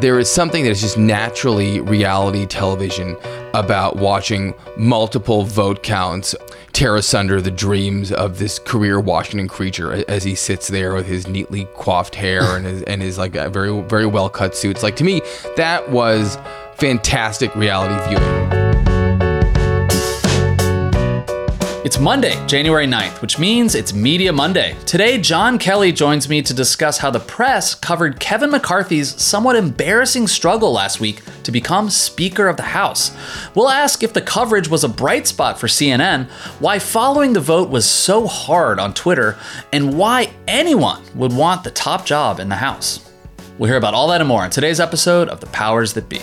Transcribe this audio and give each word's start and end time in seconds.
There 0.00 0.18
is 0.18 0.28
something 0.28 0.64
that 0.64 0.70
is 0.70 0.80
just 0.80 0.98
naturally 0.98 1.80
reality 1.80 2.46
television 2.46 3.16
about 3.54 3.94
watching 3.94 4.52
multiple 4.76 5.44
vote 5.44 5.84
counts 5.84 6.34
tear 6.72 6.96
asunder 6.96 7.40
the 7.40 7.52
dreams 7.52 8.10
of 8.10 8.40
this 8.40 8.58
career 8.58 8.98
Washington 8.98 9.46
creature 9.46 10.04
as 10.08 10.24
he 10.24 10.34
sits 10.34 10.66
there 10.66 10.94
with 10.94 11.06
his 11.06 11.28
neatly 11.28 11.66
coiffed 11.74 12.16
hair 12.16 12.42
and 12.56 12.66
his 12.66 12.82
and 12.82 13.02
his 13.02 13.18
like 13.18 13.34
very 13.52 13.80
very 13.82 14.06
well 14.06 14.28
cut 14.28 14.56
suits. 14.56 14.82
Like 14.82 14.96
to 14.96 15.04
me, 15.04 15.22
that 15.56 15.88
was 15.88 16.38
fantastic 16.76 17.54
reality 17.54 17.94
viewing. 18.08 18.63
It's 21.84 21.98
Monday, 21.98 22.42
January 22.46 22.86
9th, 22.86 23.20
which 23.20 23.38
means 23.38 23.74
it's 23.74 23.92
Media 23.92 24.32
Monday. 24.32 24.74
Today, 24.86 25.18
Jon 25.18 25.58
Kelly 25.58 25.92
joins 25.92 26.30
me 26.30 26.40
to 26.40 26.54
discuss 26.54 26.96
how 26.96 27.10
the 27.10 27.20
press 27.20 27.74
covered 27.74 28.18
Kevin 28.18 28.50
McCarthy's 28.50 29.20
somewhat 29.20 29.54
embarrassing 29.54 30.26
struggle 30.26 30.72
last 30.72 30.98
week 30.98 31.20
to 31.42 31.52
become 31.52 31.90
Speaker 31.90 32.48
of 32.48 32.56
the 32.56 32.62
House. 32.62 33.14
We'll 33.54 33.68
ask 33.68 34.02
if 34.02 34.14
the 34.14 34.22
coverage 34.22 34.66
was 34.66 34.82
a 34.82 34.88
bright 34.88 35.26
spot 35.26 35.60
for 35.60 35.66
CNN, 35.66 36.30
why 36.58 36.78
following 36.78 37.34
the 37.34 37.40
vote 37.40 37.68
was 37.68 37.84
so 37.84 38.26
hard 38.26 38.80
on 38.80 38.94
Twitter, 38.94 39.36
and 39.70 39.98
why 39.98 40.32
anyone 40.48 41.02
would 41.14 41.34
want 41.34 41.64
the 41.64 41.70
top 41.70 42.06
job 42.06 42.40
in 42.40 42.48
the 42.48 42.56
House. 42.56 43.06
We'll 43.58 43.68
hear 43.68 43.76
about 43.76 43.92
all 43.92 44.08
that 44.08 44.22
and 44.22 44.28
more 44.28 44.42
in 44.46 44.50
today's 44.50 44.80
episode 44.80 45.28
of 45.28 45.40
The 45.40 45.48
Powers 45.48 45.92
That 45.92 46.08
Be. 46.08 46.22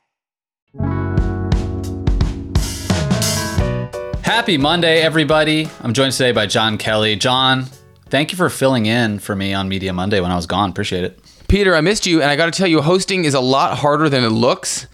Happy 4.31 4.57
Monday, 4.57 5.01
everybody. 5.01 5.67
I'm 5.81 5.91
joined 5.91 6.13
today 6.13 6.31
by 6.31 6.45
Jon 6.45 6.77
Kelly. 6.77 7.17
Jon, 7.17 7.65
thank 8.05 8.31
you 8.31 8.37
for 8.37 8.49
filling 8.49 8.85
in 8.85 9.19
for 9.19 9.35
me 9.35 9.53
on 9.53 9.67
Media 9.67 9.91
Monday 9.91 10.21
when 10.21 10.31
I 10.31 10.37
was 10.37 10.45
gone. 10.45 10.69
Appreciate 10.69 11.03
it. 11.03 11.19
Peter, 11.49 11.75
I 11.75 11.81
missed 11.81 12.05
you, 12.07 12.21
and 12.21 12.31
I 12.31 12.37
got 12.37 12.45
to 12.45 12.57
tell 12.57 12.65
you, 12.65 12.81
hosting 12.81 13.25
is 13.25 13.33
a 13.33 13.41
lot 13.41 13.77
harder 13.79 14.07
than 14.07 14.23
it 14.23 14.29
looks. 14.29 14.87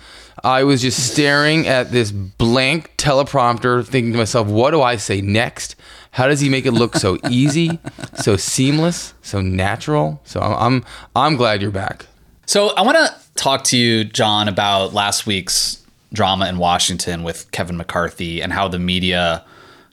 I 0.44 0.64
was 0.64 0.82
just 0.82 1.12
staring 1.12 1.68
at 1.68 1.92
this 1.92 2.12
blank 2.12 2.98
teleprompter, 2.98 3.86
thinking 3.86 4.12
to 4.14 4.18
myself, 4.18 4.48
what 4.48 4.72
do 4.72 4.82
I 4.82 4.96
say 4.96 5.22
next? 5.22 5.76
How 6.10 6.28
does 6.28 6.40
he 6.40 6.50
make 6.50 6.66
it 6.66 6.72
look 6.72 6.96
so 6.96 7.20
easy, 7.30 7.80
so 8.16 8.38
seamless, 8.38 9.14
so 9.22 9.40
natural? 9.40 10.20
So 10.24 10.42
I'm, 10.42 10.56
I'm, 10.56 10.86
I'm 11.16 11.36
glad 11.36 11.62
you're 11.62 11.70
back. 11.70 12.08
So 12.48 12.70
I 12.70 12.82
want 12.82 12.98
to 12.98 13.16
talk 13.36 13.66
to 13.66 13.78
you, 13.78 14.04
Jon, 14.04 14.48
about 14.48 14.96
last 14.96 15.28
week's 15.28 15.86
drama 16.14 16.48
in 16.48 16.58
Washington 16.58 17.24
with 17.24 17.52
Kevin 17.52 17.78
McCarthy 17.78 18.42
and 18.42 18.54
how 18.54 18.68
the 18.68 18.80
media 18.80 19.44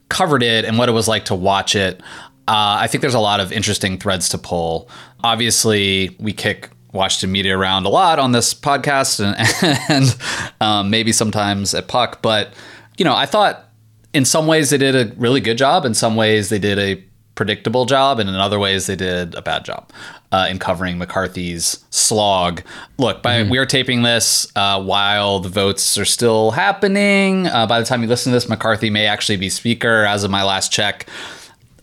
covered 0.08 0.42
it 0.42 0.64
and 0.64 0.78
what 0.78 0.88
it 0.88 0.92
was 0.92 1.08
like 1.08 1.24
to 1.26 1.34
watch 1.34 1.74
it. 1.74 2.00
Uh, 2.46 2.78
I 2.80 2.86
think 2.86 3.00
there's 3.00 3.14
a 3.14 3.20
lot 3.20 3.40
of 3.40 3.52
interesting 3.52 3.98
threads 3.98 4.28
to 4.30 4.38
pull. 4.38 4.88
Obviously, 5.22 6.14
we 6.20 6.32
kick 6.32 6.70
Washington 6.92 7.32
media 7.32 7.56
around 7.56 7.86
a 7.86 7.88
lot 7.88 8.18
on 8.18 8.32
this 8.32 8.54
podcast 8.54 9.20
and, 9.20 9.80
and 9.88 10.16
um, 10.60 10.90
maybe 10.90 11.10
sometimes 11.10 11.74
at 11.74 11.88
Puck, 11.88 12.22
but 12.22 12.52
you 12.96 13.04
know, 13.04 13.14
I 13.14 13.26
thought 13.26 13.68
in 14.12 14.24
some 14.24 14.46
ways 14.46 14.70
they 14.70 14.78
did 14.78 14.94
a 14.94 15.12
really 15.16 15.40
good 15.40 15.58
job. 15.58 15.84
In 15.84 15.94
some 15.94 16.16
ways 16.16 16.48
they 16.48 16.58
did 16.58 16.78
a 16.78 17.04
predictable 17.34 17.84
job, 17.84 18.20
and 18.20 18.28
in 18.28 18.36
other 18.36 18.58
ways 18.58 18.86
they 18.86 18.96
did 18.96 19.34
a 19.34 19.42
bad 19.42 19.64
job 19.64 19.90
uh, 20.32 20.46
in 20.48 20.58
covering 20.58 20.98
McCarthy's 20.98 21.84
slog. 21.90 22.62
Look, 22.98 23.22
by, 23.22 23.40
mm-hmm. 23.40 23.50
we 23.50 23.58
are 23.58 23.66
taping 23.66 24.02
this 24.02 24.50
uh, 24.56 24.82
while 24.82 25.40
the 25.40 25.48
votes 25.48 25.96
are 25.98 26.04
still 26.04 26.52
happening. 26.52 27.46
Uh, 27.46 27.66
by 27.66 27.80
the 27.80 27.86
time 27.86 28.02
you 28.02 28.08
listen 28.08 28.32
to 28.32 28.36
this, 28.36 28.48
McCarthy 28.48 28.90
may 28.90 29.06
actually 29.06 29.36
be 29.36 29.48
speaker. 29.48 30.04
As 30.04 30.24
of 30.24 30.30
my 30.30 30.42
last 30.42 30.72
check, 30.72 31.06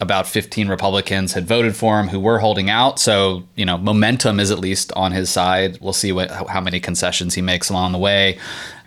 about 0.02 0.28
15 0.28 0.68
Republicans 0.68 1.34
had 1.34 1.48
voted 1.48 1.76
for 1.76 2.00
him 2.00 2.08
who 2.08 2.20
were 2.20 2.40
holding 2.40 2.70
out. 2.70 3.00
So, 3.00 3.44
you 3.56 3.66
know, 3.66 3.78
momentum 3.78 4.40
is 4.40 4.52
at 4.52 4.60
least 4.60 4.92
on 4.94 5.12
his 5.12 5.30
side. 5.30 5.78
We'll 5.80 5.94
see 5.94 6.12
what, 6.12 6.32
how 6.32 6.60
many 6.60 6.80
concessions 6.80 7.36
he 7.36 7.42
makes 7.42 7.70
along 7.70 7.92
the 7.92 8.00
way. 8.00 8.40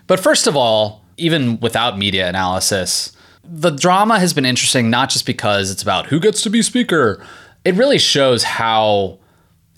But 0.07 0.19
first 0.19 0.45
of 0.45 0.55
all, 0.55 1.01
even 1.17 1.59
without 1.61 1.97
media 1.97 2.27
analysis, 2.27 3.15
the 3.47 3.71
drama 3.71 4.19
has 4.19 4.33
been 4.33 4.45
interesting 4.45 4.89
not 4.89 5.09
just 5.09 5.25
because 5.25 5.71
it's 5.71 5.83
about 5.83 6.07
who 6.07 6.19
gets 6.19 6.41
to 6.43 6.49
be 6.49 6.61
speaker. 6.61 7.25
It 7.63 7.75
really 7.75 7.97
shows 7.97 8.43
how 8.43 9.19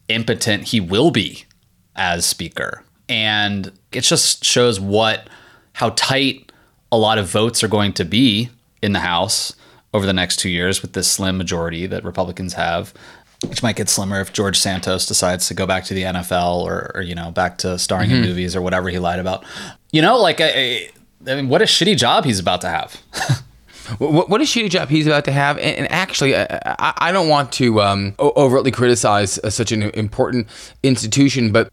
impotent 0.07 0.63
he 0.63 0.79
will 0.79 1.11
be 1.11 1.45
as 1.95 2.25
speaker. 2.25 2.83
And 3.09 3.71
it 3.91 4.01
just 4.01 4.43
shows 4.43 4.79
what 4.79 5.29
how 5.73 5.91
tight 5.91 6.51
a 6.91 6.97
lot 6.97 7.17
of 7.17 7.29
votes 7.29 7.63
are 7.63 7.67
going 7.67 7.93
to 7.93 8.05
be 8.05 8.49
in 8.81 8.93
the 8.93 8.99
House 8.99 9.55
over 9.93 10.05
the 10.05 10.13
next 10.13 10.37
two 10.37 10.49
years 10.49 10.81
with 10.81 10.93
this 10.93 11.09
slim 11.09 11.37
majority 11.37 11.85
that 11.87 12.03
Republicans 12.03 12.53
have, 12.53 12.93
which 13.47 13.63
might 13.63 13.75
get 13.75 13.89
slimmer 13.89 14.19
if 14.19 14.33
George 14.33 14.57
Santos 14.57 15.05
decides 15.05 15.47
to 15.47 15.53
go 15.53 15.65
back 15.65 15.85
to 15.85 15.93
the 15.93 16.03
NFL 16.03 16.63
or, 16.63 16.91
or 16.95 17.01
you 17.01 17.15
know 17.15 17.31
back 17.31 17.57
to 17.59 17.77
starring 17.79 18.09
mm-hmm. 18.09 18.23
in 18.23 18.29
movies 18.29 18.55
or 18.55 18.61
whatever 18.61 18.89
he 18.89 18.99
lied 18.99 19.19
about. 19.19 19.45
You 19.91 20.01
know, 20.01 20.17
like 20.17 20.37
I, 20.41 20.89
I 21.25 21.35
mean, 21.35 21.49
what 21.49 21.61
a 21.61 21.65
shitty 21.65 21.97
job 21.97 22.25
he's 22.25 22.39
about 22.39 22.61
to 22.61 22.69
have. 22.69 23.01
what, 23.97 24.29
what 24.29 24.41
a 24.41 24.43
shitty 24.43 24.69
job 24.69 24.89
he's 24.89 25.07
about 25.07 25.25
to 25.25 25.31
have. 25.31 25.57
And, 25.57 25.77
and 25.77 25.91
actually, 25.91 26.35
I, 26.35 26.93
I, 26.97 27.11
don't 27.11 27.29
want 27.29 27.51
to 27.53 27.81
um, 27.81 28.15
overtly 28.19 28.71
criticize 28.71 29.39
uh, 29.39 29.49
such 29.49 29.71
an 29.71 29.83
important 29.83 30.47
institution, 30.83 31.51
but 31.51 31.71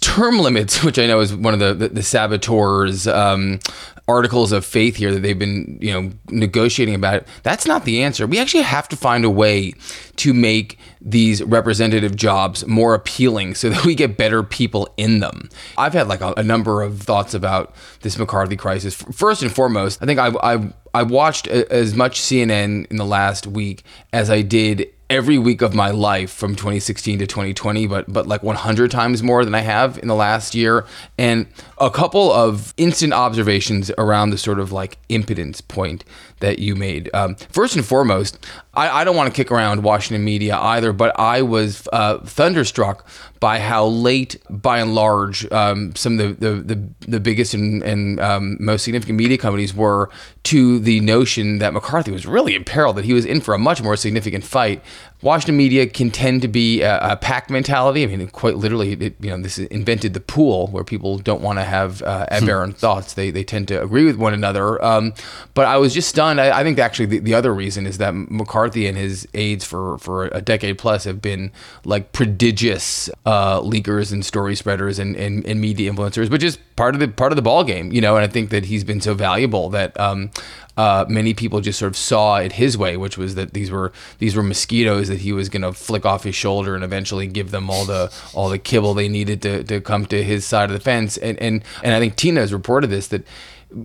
term 0.00 0.38
limits, 0.38 0.82
which 0.84 0.98
I 0.98 1.06
know 1.06 1.20
is 1.20 1.34
one 1.34 1.54
of 1.54 1.60
the 1.60 1.74
the, 1.74 1.88
the 1.88 2.02
saboteurs' 2.02 3.06
um, 3.06 3.60
articles 4.06 4.52
of 4.52 4.64
faith 4.64 4.96
here 4.96 5.12
that 5.12 5.20
they've 5.20 5.38
been 5.38 5.78
you 5.80 5.92
know 5.92 6.10
negotiating 6.28 6.94
about 6.94 7.14
it. 7.14 7.28
That's 7.42 7.66
not 7.66 7.84
the 7.84 8.02
answer. 8.02 8.26
We 8.26 8.38
actually 8.38 8.64
have 8.64 8.88
to 8.88 8.96
find 8.96 9.24
a 9.24 9.30
way 9.30 9.72
to 10.16 10.34
make 10.34 10.78
these 11.00 11.42
representative 11.42 12.14
jobs 12.16 12.66
more 12.66 12.94
appealing 12.94 13.54
so 13.54 13.70
that 13.70 13.84
we 13.84 13.94
get 13.94 14.16
better 14.16 14.42
people 14.42 14.92
in 14.96 15.20
them. 15.20 15.48
I've 15.76 15.92
had 15.92 16.08
like 16.08 16.20
a, 16.20 16.34
a 16.36 16.42
number 16.42 16.82
of 16.82 17.00
thoughts 17.00 17.34
about 17.34 17.74
this 18.00 18.18
McCarthy 18.18 18.56
crisis. 18.56 18.94
First 18.94 19.42
and 19.42 19.52
foremost, 19.52 20.02
I 20.02 20.06
think 20.06 20.18
I 20.18 20.28
I 20.42 20.72
I 20.92 21.02
watched 21.02 21.46
as 21.46 21.94
much 21.94 22.20
CNN 22.20 22.86
in 22.86 22.96
the 22.96 23.06
last 23.06 23.46
week 23.46 23.82
as 24.12 24.30
I 24.30 24.42
did 24.42 24.93
every 25.10 25.38
week 25.38 25.62
of 25.62 25.74
my 25.74 25.90
life 25.90 26.32
from 26.32 26.54
2016 26.54 27.18
to 27.18 27.26
2020 27.26 27.86
but 27.86 28.12
but 28.12 28.26
like 28.26 28.42
100 28.42 28.90
times 28.90 29.22
more 29.22 29.44
than 29.44 29.54
I 29.54 29.60
have 29.60 29.98
in 29.98 30.08
the 30.08 30.14
last 30.14 30.54
year. 30.54 30.84
And 31.18 31.46
a 31.78 31.90
couple 31.90 32.32
of 32.32 32.72
instant 32.76 33.12
observations 33.12 33.90
around 33.98 34.30
the 34.30 34.38
sort 34.38 34.58
of 34.58 34.72
like 34.72 34.98
impotence 35.08 35.60
point 35.60 36.04
that 36.40 36.58
you 36.58 36.74
made. 36.74 37.10
Um, 37.14 37.34
first 37.34 37.76
and 37.76 37.84
foremost 37.84 38.44
I, 38.76 39.00
I 39.00 39.04
don't 39.04 39.16
want 39.16 39.32
to 39.32 39.36
kick 39.36 39.50
around 39.50 39.82
Washington 39.82 40.24
media 40.24 40.56
either 40.56 40.92
but 40.92 41.18
I 41.18 41.42
was 41.42 41.88
uh, 41.92 42.18
thunderstruck 42.18 43.06
by 43.40 43.58
how 43.58 43.86
late 43.86 44.36
by 44.48 44.78
and 44.78 44.94
large 44.94 45.50
um, 45.52 45.94
some 45.94 46.18
of 46.18 46.40
the, 46.40 46.50
the, 46.50 46.74
the, 46.74 46.88
the 47.00 47.20
biggest 47.20 47.54
and, 47.54 47.82
and 47.82 48.20
um, 48.20 48.56
most 48.60 48.84
significant 48.84 49.18
media 49.18 49.38
companies 49.38 49.74
were 49.74 50.10
to 50.44 50.78
the 50.78 51.00
notion 51.00 51.58
that 51.58 51.72
McCarthy 51.72 52.10
was 52.10 52.26
really 52.26 52.54
in 52.54 52.64
peril 52.64 52.92
that 52.92 53.04
he 53.04 53.12
was 53.12 53.24
in 53.24 53.40
for 53.40 53.54
a 53.54 53.58
much 53.58 53.82
more 53.82 53.96
significant 53.96 54.44
fight 54.44 54.82
Washington 55.22 55.56
media 55.56 55.86
can 55.86 56.10
tend 56.10 56.42
to 56.42 56.48
be 56.48 56.82
a, 56.82 57.12
a 57.12 57.16
pack 57.16 57.48
mentality. 57.48 58.02
I 58.02 58.06
mean, 58.06 58.28
quite 58.28 58.56
literally, 58.56 58.92
it, 58.92 59.14
you 59.20 59.30
know, 59.30 59.40
this 59.40 59.58
invented 59.58 60.12
the 60.12 60.20
pool 60.20 60.66
where 60.66 60.84
people 60.84 61.16
don't 61.18 61.40
want 61.40 61.58
to 61.58 61.64
have 61.64 62.02
uh, 62.02 62.26
hmm. 62.26 62.44
aberrant 62.44 62.76
thoughts. 62.76 63.14
They, 63.14 63.30
they 63.30 63.42
tend 63.42 63.68
to 63.68 63.82
agree 63.82 64.04
with 64.04 64.16
one 64.16 64.34
another. 64.34 64.82
Um, 64.84 65.14
but 65.54 65.66
I 65.66 65.78
was 65.78 65.94
just 65.94 66.10
stunned. 66.10 66.40
I, 66.40 66.60
I 66.60 66.62
think 66.62 66.78
actually 66.78 67.06
the, 67.06 67.18
the, 67.20 67.34
other 67.34 67.54
reason 67.54 67.86
is 67.86 67.98
that 67.98 68.14
McCarthy 68.14 68.86
and 68.86 68.98
his 68.98 69.26
aides 69.34 69.64
for, 69.64 69.98
for 69.98 70.26
a 70.26 70.42
decade 70.42 70.78
plus 70.78 71.04
have 71.04 71.22
been 71.22 71.50
like 71.84 72.12
prodigious 72.12 73.08
uh, 73.24 73.60
leakers 73.60 74.12
and 74.12 74.24
story 74.24 74.54
spreaders 74.54 74.98
and, 74.98 75.16
and, 75.16 75.44
and, 75.46 75.60
media 75.60 75.90
influencers, 75.90 76.30
which 76.30 76.42
is 76.44 76.58
part 76.76 76.94
of 76.94 77.00
the 77.00 77.08
part 77.08 77.32
of 77.32 77.36
the 77.36 77.42
ball 77.42 77.64
game, 77.64 77.92
you 77.92 78.00
know. 78.00 78.16
And 78.16 78.24
I 78.24 78.28
think 78.28 78.50
that 78.50 78.66
he's 78.66 78.84
been 78.84 79.00
so 79.00 79.14
valuable 79.14 79.70
that 79.70 79.98
um, 79.98 80.30
uh, 80.76 81.04
many 81.08 81.34
people 81.34 81.60
just 81.60 81.78
sort 81.78 81.90
of 81.90 81.96
saw 81.96 82.36
it 82.36 82.52
his 82.52 82.76
way, 82.76 82.96
which 82.96 83.16
was 83.16 83.34
that 83.34 83.54
these 83.54 83.70
were 83.70 83.92
these 84.18 84.34
were 84.34 84.42
mosquitoes 84.42 85.08
that 85.08 85.20
he 85.20 85.32
was 85.32 85.48
going 85.48 85.62
to 85.62 85.72
flick 85.72 86.04
off 86.04 86.24
his 86.24 86.34
shoulder 86.34 86.74
and 86.74 86.82
eventually 86.82 87.26
give 87.26 87.50
them 87.50 87.70
all 87.70 87.84
the 87.84 88.12
all 88.34 88.48
the 88.48 88.58
kibble 88.58 88.94
they 88.94 89.08
needed 89.08 89.42
to, 89.42 89.62
to 89.64 89.80
come 89.80 90.06
to 90.06 90.22
his 90.22 90.44
side 90.44 90.70
of 90.70 90.74
the 90.74 90.80
fence. 90.80 91.16
And 91.16 91.38
and 91.38 91.62
and 91.82 91.94
I 91.94 92.00
think 92.00 92.16
Tina 92.16 92.40
has 92.40 92.52
reported 92.52 92.88
this 92.88 93.08
that 93.08 93.26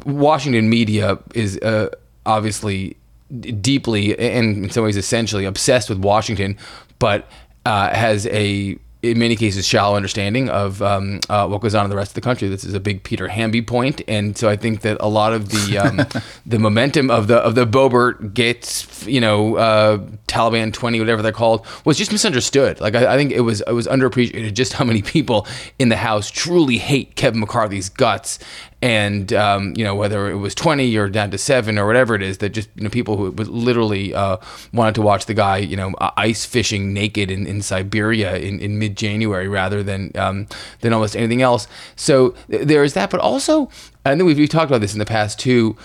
Washington 0.05 0.69
media 0.69 1.19
is. 1.33 1.57
Uh, 1.59 1.89
obviously 2.25 2.95
deeply 3.39 4.17
and 4.17 4.65
in 4.65 4.69
some 4.69 4.83
ways 4.83 4.97
essentially 4.97 5.45
obsessed 5.45 5.89
with 5.89 5.99
Washington, 5.99 6.57
but 6.97 7.27
uh, 7.65 7.93
has 7.93 8.25
a 8.27 8.77
in 9.01 9.17
many 9.17 9.35
cases 9.35 9.65
shallow 9.65 9.95
understanding 9.95 10.49
of 10.49 10.81
um, 10.81 11.21
uh, 11.29 11.47
what 11.47 11.61
goes 11.61 11.73
on 11.73 11.85
in 11.85 11.89
the 11.89 11.95
rest 11.95 12.11
of 12.11 12.15
the 12.15 12.21
country. 12.21 12.49
This 12.49 12.65
is 12.65 12.73
a 12.73 12.79
big 12.79 13.03
Peter 13.03 13.29
Hamby 13.29 13.61
point, 13.61 14.01
and 14.07 14.37
so 14.37 14.49
I 14.49 14.57
think 14.57 14.81
that 14.81 14.97
a 14.99 15.07
lot 15.07 15.33
of 15.33 15.49
the 15.49 15.77
um, 15.77 16.21
the 16.45 16.59
momentum 16.59 17.09
of 17.09 17.27
the 17.27 17.37
of 17.37 17.55
the 17.55 17.65
Boebert 17.65 18.33
Gaetz, 18.33 19.09
you 19.09 19.21
know, 19.21 19.55
uh, 19.55 19.99
Taliban 20.29 20.71
twenty, 20.71 20.99
whatever 20.99 21.21
they're 21.21 21.31
called, 21.31 21.65
was 21.83 21.97
just 21.97 22.11
misunderstood. 22.11 22.79
Like 22.79 22.95
I, 22.95 23.13
I, 23.13 23.17
think 23.17 23.31
it 23.31 23.41
was 23.41 23.61
it 23.61 23.73
was 23.73 23.87
underappreciated 23.87 24.53
just 24.53 24.73
how 24.73 24.85
many 24.85 25.01
people 25.01 25.47
in 25.77 25.89
the 25.89 25.97
House 25.97 26.31
truly 26.31 26.77
hate 26.77 27.15
Kevin 27.15 27.41
McCarthy's 27.41 27.89
guts, 27.89 28.39
and 28.81 29.33
um, 29.33 29.73
you 29.75 29.83
know 29.83 29.95
whether 29.95 30.29
it 30.29 30.37
was 30.37 30.55
20 30.55 30.95
or 30.97 31.09
down 31.09 31.31
to 31.31 31.37
seven 31.37 31.77
or 31.77 31.85
whatever 31.85 32.15
it 32.15 32.21
is 32.21 32.37
that 32.37 32.49
just 32.49 32.69
you 32.75 32.83
know 32.83 32.89
people 32.89 33.17
who 33.17 33.31
literally 33.31 34.13
uh, 34.13 34.37
wanted 34.71 34.95
to 34.95 35.01
watch 35.01 35.25
the 35.25 35.33
guy 35.33 35.57
you 35.57 35.75
know 35.75 35.93
ice 36.15 36.45
fishing 36.45 36.93
naked 36.93 37.29
in, 37.29 37.45
in 37.45 37.61
Siberia 37.61 38.37
in, 38.37 38.59
in 38.59 38.79
mid 38.79 38.95
January 38.95 39.47
rather 39.47 39.83
than 39.83 40.11
um, 40.15 40.47
than 40.81 40.93
almost 40.93 41.15
anything 41.15 41.41
else. 41.41 41.67
So 41.95 42.35
th- 42.49 42.67
there 42.67 42.83
is 42.83 42.93
that, 42.93 43.09
but 43.09 43.19
also 43.19 43.69
I 44.05 44.15
think 44.15 44.25
we've, 44.25 44.37
we've 44.37 44.49
talked 44.49 44.71
about 44.71 44.81
this 44.81 44.93
in 44.93 44.99
the 44.99 45.05
past 45.05 45.39
too. 45.39 45.75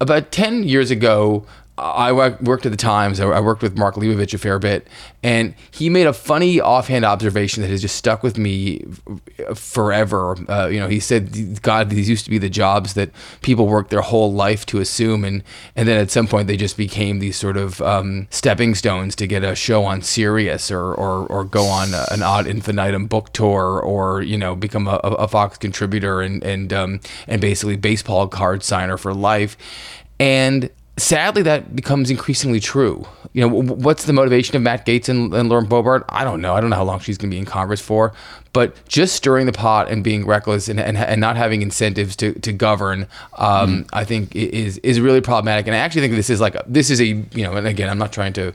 About 0.00 0.32
10 0.32 0.64
years 0.64 0.90
ago, 0.90 1.44
I 1.80 2.12
worked 2.12 2.66
at 2.66 2.72
the 2.72 2.78
Times. 2.78 3.20
I 3.20 3.40
worked 3.40 3.62
with 3.62 3.76
Mark 3.76 3.94
Leibovich 3.94 4.34
a 4.34 4.38
fair 4.38 4.58
bit, 4.58 4.86
and 5.22 5.54
he 5.70 5.88
made 5.88 6.06
a 6.06 6.12
funny 6.12 6.60
offhand 6.60 7.04
observation 7.04 7.62
that 7.62 7.68
has 7.68 7.80
just 7.80 7.96
stuck 7.96 8.22
with 8.22 8.38
me 8.38 8.84
forever. 9.54 10.36
Uh, 10.48 10.66
you 10.66 10.78
know, 10.78 10.88
he 10.88 11.00
said, 11.00 11.62
"God, 11.62 11.90
these 11.90 12.08
used 12.08 12.24
to 12.24 12.30
be 12.30 12.38
the 12.38 12.50
jobs 12.50 12.94
that 12.94 13.10
people 13.42 13.66
worked 13.66 13.90
their 13.90 14.00
whole 14.00 14.32
life 14.32 14.66
to 14.66 14.78
assume, 14.78 15.24
and 15.24 15.42
and 15.74 15.88
then 15.88 15.98
at 15.98 16.10
some 16.10 16.26
point 16.26 16.46
they 16.46 16.56
just 16.56 16.76
became 16.76 17.18
these 17.18 17.36
sort 17.36 17.56
of 17.56 17.80
um, 17.82 18.28
stepping 18.30 18.74
stones 18.74 19.16
to 19.16 19.26
get 19.26 19.42
a 19.42 19.54
show 19.54 19.84
on 19.84 20.02
Sirius 20.02 20.70
or 20.70 20.94
or, 20.94 21.26
or 21.26 21.44
go 21.44 21.64
on 21.64 21.88
an 22.10 22.22
odd 22.22 22.46
infinitum 22.46 23.06
book 23.06 23.32
tour 23.32 23.80
or 23.80 24.22
you 24.22 24.36
know 24.36 24.54
become 24.54 24.86
a, 24.86 24.96
a 24.96 25.28
Fox 25.28 25.56
contributor 25.56 26.20
and 26.20 26.42
and 26.44 26.72
um, 26.72 27.00
and 27.26 27.40
basically 27.40 27.76
baseball 27.76 28.28
card 28.28 28.62
signer 28.62 28.96
for 28.96 29.14
life." 29.14 29.56
And 30.18 30.68
sadly, 30.96 31.42
that 31.42 31.74
becomes 31.74 32.10
increasingly 32.10 32.60
true. 32.60 33.06
You 33.32 33.42
know, 33.42 33.62
what's 33.62 34.04
the 34.04 34.12
motivation 34.12 34.56
of 34.56 34.62
Matt 34.62 34.84
Gaetz 34.84 35.08
and, 35.08 35.32
and 35.32 35.48
Lauren 35.48 35.66
Boebert? 35.66 36.04
I 36.08 36.24
don't 36.24 36.40
know. 36.40 36.54
I 36.54 36.60
don't 36.60 36.70
know 36.70 36.76
how 36.76 36.84
long 36.84 36.98
she's 36.98 37.16
going 37.16 37.30
to 37.30 37.34
be 37.34 37.38
in 37.38 37.44
Congress 37.44 37.80
for. 37.80 38.12
But 38.52 38.74
just 38.88 39.14
stirring 39.14 39.46
the 39.46 39.52
pot 39.52 39.88
and 39.88 40.02
being 40.02 40.26
reckless 40.26 40.68
and, 40.68 40.80
and, 40.80 40.96
and 40.96 41.20
not 41.20 41.36
having 41.36 41.62
incentives 41.62 42.16
to, 42.16 42.32
to 42.40 42.52
govern, 42.52 43.06
um, 43.38 43.84
mm. 43.84 43.88
I 43.92 44.02
think 44.04 44.34
is 44.34 44.78
is 44.78 45.00
really 45.00 45.20
problematic. 45.20 45.68
And 45.68 45.76
I 45.76 45.78
actually 45.78 46.00
think 46.00 46.14
this 46.14 46.30
is 46.30 46.40
like 46.40 46.56
a, 46.56 46.64
this 46.66 46.90
is 46.90 47.00
a 47.00 47.06
you 47.06 47.44
know. 47.44 47.52
And 47.52 47.68
again, 47.68 47.88
I'm 47.88 47.98
not 47.98 48.12
trying 48.12 48.32
to 48.32 48.52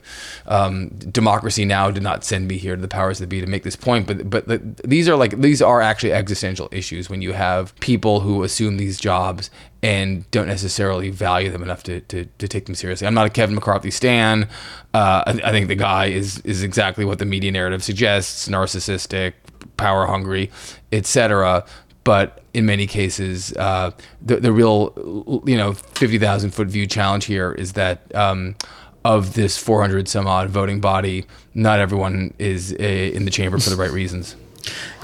um, 0.47 0.89
democracy 0.89 1.63
now 1.63 1.91
did 1.91 2.03
not 2.03 2.25
send 2.25 2.49
me 2.49 2.57
here 2.57 2.75
to 2.75 2.81
the 2.81 2.89
powers 2.89 3.19
that 3.19 3.27
be 3.27 3.39
to 3.39 3.47
make 3.47 3.63
this 3.63 3.77
point. 3.77 4.05
But 4.05 4.29
but 4.29 4.47
the, 4.49 4.57
these 4.83 5.07
are 5.07 5.15
like 5.15 5.39
these 5.39 5.61
are 5.61 5.81
actually 5.81 6.11
existential 6.11 6.67
issues 6.73 7.09
when 7.09 7.21
you 7.21 7.31
have 7.31 7.73
people 7.79 8.19
who 8.19 8.43
assume 8.43 8.75
these 8.75 8.99
jobs 8.99 9.49
and 9.85 10.29
don't 10.31 10.47
necessarily 10.47 11.11
value 11.11 11.51
them 11.51 11.61
enough 11.61 11.83
to, 11.83 12.01
to, 12.01 12.25
to 12.25 12.47
take 12.47 12.65
them 12.65 12.73
seriously. 12.73 13.05
I'm 13.05 13.13
not 13.13 13.27
a 13.27 13.29
Kevin 13.29 13.53
McCarthy 13.53 13.91
stan. 13.91 14.49
Uh, 14.95 15.23
I, 15.27 15.41
I, 15.43 15.51
think 15.51 15.67
the 15.67 15.75
guy 15.75 16.07
is 16.07 16.39
is 16.39 16.63
exactly 16.63 17.05
what 17.05 17.19
the 17.19 17.25
media 17.25 17.51
narrative 17.51 17.83
suggests: 17.83 18.47
narcissistic, 18.47 19.33
power 19.77 20.07
hungry, 20.07 20.49
etc. 20.91 21.63
But 22.03 22.41
in 22.55 22.65
many 22.65 22.87
cases, 22.87 23.53
uh, 23.57 23.91
the 24.23 24.37
the 24.37 24.51
real 24.51 25.43
you 25.45 25.55
know 25.55 25.73
fifty 25.73 26.17
thousand 26.17 26.51
foot 26.51 26.67
view 26.67 26.87
challenge 26.87 27.25
here 27.25 27.51
is 27.51 27.73
that. 27.73 28.13
Um, 28.15 28.55
of 29.03 29.35
this 29.35 29.55
400 29.55 30.07
some 30.07 30.25
odd 30.25 30.49
voting 30.49 30.81
body, 30.81 31.27
not 31.53 31.79
everyone 31.79 32.33
is 32.39 32.75
a, 32.79 33.13
in 33.13 33.25
the 33.25 33.29
chamber 33.29 33.59
for 33.59 33.69
the 33.69 33.75
right 33.75 33.91
reasons. 33.91 34.35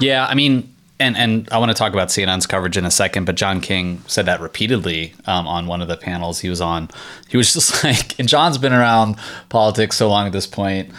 Yeah, 0.00 0.26
I 0.26 0.34
mean, 0.34 0.74
and 0.98 1.16
and 1.16 1.48
I 1.50 1.58
want 1.58 1.70
to 1.70 1.74
talk 1.74 1.92
about 1.92 2.08
CNN's 2.08 2.46
coverage 2.46 2.76
in 2.76 2.84
a 2.84 2.90
second, 2.90 3.24
but 3.24 3.34
John 3.34 3.60
King 3.60 4.02
said 4.06 4.26
that 4.26 4.40
repeatedly 4.40 5.14
um, 5.26 5.46
on 5.46 5.66
one 5.66 5.82
of 5.82 5.88
the 5.88 5.96
panels 5.96 6.40
he 6.40 6.48
was 6.48 6.60
on. 6.60 6.88
He 7.28 7.36
was 7.36 7.52
just 7.52 7.84
like, 7.84 8.18
and 8.18 8.28
John's 8.28 8.58
been 8.58 8.72
around 8.72 9.16
politics 9.48 9.96
so 9.96 10.08
long 10.08 10.26
at 10.26 10.32
this 10.32 10.46
point, 10.46 10.90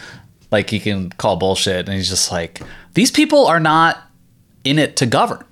like 0.51 0.69
he 0.69 0.80
can 0.80 1.10
call 1.12 1.38
bullshit, 1.38 1.88
and 1.88 1.95
he's 1.95 2.10
just 2.10 2.31
like, 2.31 2.62
these 2.94 3.12
people 3.12 3.48
are 3.48 3.60
not 3.60 4.01
in 4.63 4.80
it 4.80 4.95
to 4.98 5.06
govern. 5.06 5.44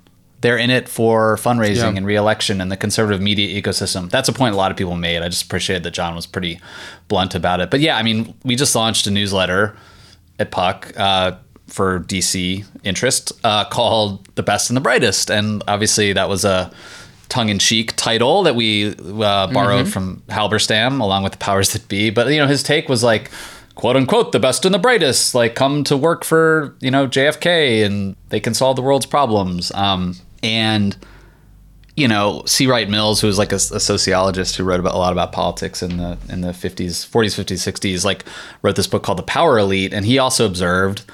They're 0.42 0.58
in 0.58 0.70
it 0.70 0.88
for 0.88 1.36
fundraising 1.36 1.92
yeah. 1.92 1.96
and 1.98 2.04
reelection 2.04 2.60
and 2.60 2.70
the 2.70 2.76
conservative 2.76 3.22
media 3.22 3.62
ecosystem. 3.62 4.10
That's 4.10 4.28
a 4.28 4.32
point 4.32 4.54
a 4.54 4.56
lot 4.56 4.72
of 4.72 4.76
people 4.76 4.96
made. 4.96 5.22
I 5.22 5.28
just 5.28 5.44
appreciated 5.44 5.84
that 5.84 5.92
John 5.92 6.16
was 6.16 6.26
pretty 6.26 6.60
blunt 7.06 7.36
about 7.36 7.60
it. 7.60 7.70
But 7.70 7.78
yeah, 7.78 7.96
I 7.96 8.02
mean, 8.02 8.34
we 8.44 8.56
just 8.56 8.74
launched 8.74 9.06
a 9.06 9.12
newsletter 9.12 9.76
at 10.40 10.50
Puck. 10.50 10.92
Uh, 10.96 11.36
for 11.66 12.00
DC 12.00 12.64
interest 12.84 13.32
uh, 13.44 13.64
called 13.64 14.26
The 14.34 14.42
Best 14.42 14.70
and 14.70 14.76
the 14.76 14.80
Brightest. 14.80 15.30
And 15.30 15.62
obviously, 15.66 16.12
that 16.12 16.28
was 16.28 16.44
a 16.44 16.72
tongue 17.28 17.48
in 17.48 17.58
cheek 17.58 17.96
title 17.96 18.42
that 18.42 18.54
we 18.54 18.90
uh, 18.90 18.94
borrowed 19.46 19.86
mm-hmm. 19.86 19.90
from 19.90 20.22
Halberstam 20.28 21.00
along 21.00 21.22
with 21.22 21.32
the 21.32 21.38
powers 21.38 21.72
that 21.72 21.88
be. 21.88 22.10
But, 22.10 22.28
you 22.28 22.38
know, 22.38 22.46
his 22.46 22.62
take 22.62 22.88
was 22.88 23.02
like, 23.02 23.30
quote 23.74 23.96
unquote, 23.96 24.32
the 24.32 24.38
best 24.38 24.66
and 24.66 24.74
the 24.74 24.78
brightest, 24.78 25.34
like 25.34 25.54
come 25.54 25.82
to 25.84 25.96
work 25.96 26.24
for, 26.24 26.76
you 26.80 26.90
know, 26.90 27.08
JFK 27.08 27.84
and 27.84 28.16
they 28.28 28.38
can 28.38 28.52
solve 28.52 28.76
the 28.76 28.82
world's 28.82 29.06
problems. 29.06 29.72
Um, 29.72 30.16
and, 30.42 30.94
you 31.96 32.06
know, 32.06 32.42
C. 32.46 32.66
Wright 32.66 32.88
Mills, 32.88 33.20
who 33.20 33.26
was 33.26 33.38
like 33.38 33.52
a, 33.52 33.56
a, 33.56 33.80
sociologist 33.80 34.56
who 34.56 34.64
wrote 34.64 34.80
about 34.80 34.94
a 34.94 34.98
lot 34.98 35.12
about 35.12 35.32
politics 35.32 35.82
in 35.82 35.98
the 35.98 36.18
in 36.28 36.40
the 36.40 36.48
50s, 36.48 37.08
40s, 37.08 37.42
50s, 37.42 37.72
60s, 37.72 38.04
like 38.04 38.24
wrote 38.62 38.76
this 38.76 38.86
book 38.86 39.02
called 39.02 39.18
The 39.18 39.24
Power 39.24 39.58
Elite. 39.58 39.92
And 39.92 40.04
he 40.04 40.18
also 40.18 40.46
observed 40.46 41.04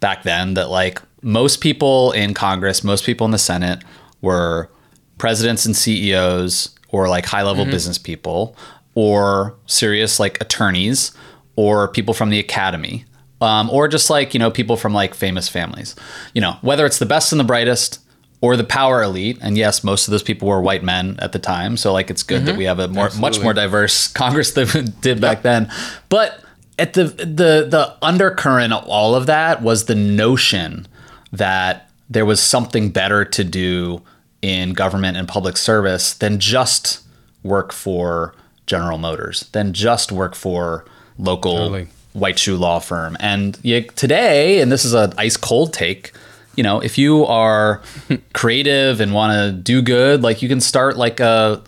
back 0.00 0.22
then 0.22 0.54
that 0.54 0.70
like 0.70 1.00
most 1.22 1.60
people 1.60 2.12
in 2.12 2.34
Congress, 2.34 2.84
most 2.84 3.04
people 3.04 3.24
in 3.24 3.30
the 3.30 3.38
Senate 3.38 3.82
were 4.20 4.70
presidents 5.18 5.66
and 5.66 5.76
CEOs 5.76 6.74
or 6.90 7.08
like 7.08 7.26
high 7.26 7.42
level 7.42 7.64
mm-hmm. 7.64 7.72
business 7.72 7.98
people 7.98 8.56
or 8.94 9.56
serious 9.66 10.18
like 10.18 10.40
attorneys 10.40 11.12
or 11.56 11.88
people 11.88 12.14
from 12.14 12.30
the 12.30 12.38
academy. 12.38 13.04
Um, 13.40 13.70
or 13.70 13.86
just 13.86 14.10
like 14.10 14.34
you 14.34 14.40
know 14.40 14.50
people 14.50 14.76
from 14.76 14.92
like 14.92 15.14
famous 15.14 15.48
families 15.48 15.94
you 16.34 16.40
know 16.40 16.56
whether 16.60 16.84
it's 16.84 16.98
the 16.98 17.06
best 17.06 17.30
and 17.30 17.38
the 17.38 17.44
brightest 17.44 18.00
or 18.40 18.56
the 18.56 18.64
power 18.64 19.00
elite 19.00 19.38
and 19.40 19.56
yes 19.56 19.84
most 19.84 20.08
of 20.08 20.10
those 20.10 20.24
people 20.24 20.48
were 20.48 20.60
white 20.60 20.82
men 20.82 21.16
at 21.20 21.30
the 21.30 21.38
time 21.38 21.76
so 21.76 21.92
like 21.92 22.10
it's 22.10 22.24
good 22.24 22.38
mm-hmm. 22.38 22.46
that 22.46 22.56
we 22.56 22.64
have 22.64 22.80
a 22.80 22.88
more 22.88 23.04
Absolutely. 23.04 23.38
much 23.38 23.44
more 23.44 23.54
diverse 23.54 24.08
congress 24.12 24.50
than 24.54 24.66
we 24.74 24.82
did 25.00 25.20
back 25.20 25.42
then 25.42 25.70
but 26.08 26.42
at 26.78 26.94
the 26.94 27.04
the 27.04 27.66
the 27.68 27.96
undercurrent 28.00 28.72
of 28.72 28.84
all 28.86 29.14
of 29.14 29.26
that 29.26 29.62
was 29.62 29.86
the 29.86 29.94
notion 29.94 30.86
that 31.32 31.90
there 32.08 32.24
was 32.24 32.40
something 32.40 32.90
better 32.90 33.24
to 33.24 33.44
do 33.44 34.02
in 34.40 34.72
government 34.72 35.16
and 35.16 35.28
public 35.28 35.56
service 35.56 36.14
than 36.14 36.38
just 36.38 37.02
work 37.42 37.72
for 37.72 38.34
General 38.66 38.98
Motors, 38.98 39.48
than 39.52 39.72
just 39.72 40.12
work 40.12 40.34
for 40.34 40.84
local 41.18 41.56
totally. 41.56 41.88
white 42.12 42.38
shoe 42.38 42.56
law 42.56 42.78
firm. 42.78 43.16
And 43.20 43.58
you, 43.62 43.82
today, 43.82 44.60
and 44.60 44.70
this 44.70 44.84
is 44.84 44.94
an 44.94 45.12
ice 45.18 45.36
cold 45.36 45.72
take, 45.72 46.12
you 46.54 46.62
know, 46.62 46.80
if 46.80 46.98
you 46.98 47.24
are 47.26 47.82
creative 48.32 49.00
and 49.00 49.12
want 49.12 49.32
to 49.32 49.52
do 49.52 49.82
good, 49.82 50.22
like 50.22 50.40
you 50.40 50.48
can 50.48 50.60
start 50.60 50.96
like 50.96 51.20
a 51.20 51.62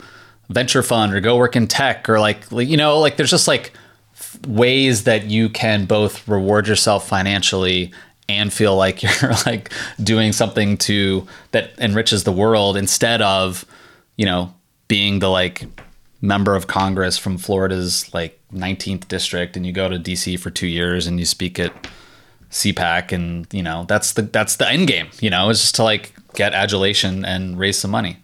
venture 0.49 0.83
fund 0.83 1.13
or 1.13 1.21
go 1.21 1.37
work 1.37 1.57
in 1.57 1.67
tech 1.67 2.09
or 2.09 2.21
like, 2.21 2.51
like 2.53 2.69
you 2.69 2.77
know, 2.77 2.99
like 2.99 3.17
there's 3.17 3.31
just 3.31 3.49
like 3.49 3.73
ways 4.47 5.05
that 5.05 5.27
you 5.27 5.49
can 5.49 5.87
both 5.87 6.27
reward 6.29 6.67
yourself 6.69 7.07
financially 7.09 7.93
and 8.29 8.53
feel 8.53 8.77
like 8.77 9.03
you're 9.23 9.33
like 9.47 9.73
doing 10.03 10.33
something 10.33 10.77
to 10.79 11.27
that 11.53 11.73
enriches 11.79 12.25
the 12.25 12.33
world 12.33 12.77
instead 12.77 13.21
of 13.23 13.65
you 14.17 14.27
know 14.27 14.55
being 14.89 15.19
the 15.19 15.29
like 15.29 15.65
member 16.23 16.55
of 16.55 16.67
congress 16.67 17.17
from 17.17 17.39
florida's 17.39 18.13
like 18.13 18.39
19th 18.53 19.09
district 19.09 19.57
and 19.57 19.67
you 19.67 19.73
go 19.73 19.89
to 19.89 19.99
dc 19.99 20.39
for 20.39 20.51
two 20.51 20.67
years 20.67 21.07
and 21.07 21.19
you 21.19 21.27
speak 21.27 21.59
at 21.59 21.73
cpac 22.51 23.13
and 23.13 23.47
you 23.53 23.63
know 23.63 23.85
that's 23.89 24.13
the 24.13 24.23
that's 24.23 24.57
the 24.57 24.69
end 24.69 24.87
game 24.87 25.09
you 25.21 25.31
know? 25.31 25.49
Is 25.49 25.61
just 25.61 25.77
to 25.77 25.85
like 25.85 26.13
get 26.35 26.53
adulation 26.53 27.25
and 27.25 27.59
raise 27.59 27.79
some 27.79 27.91
money 27.91 28.19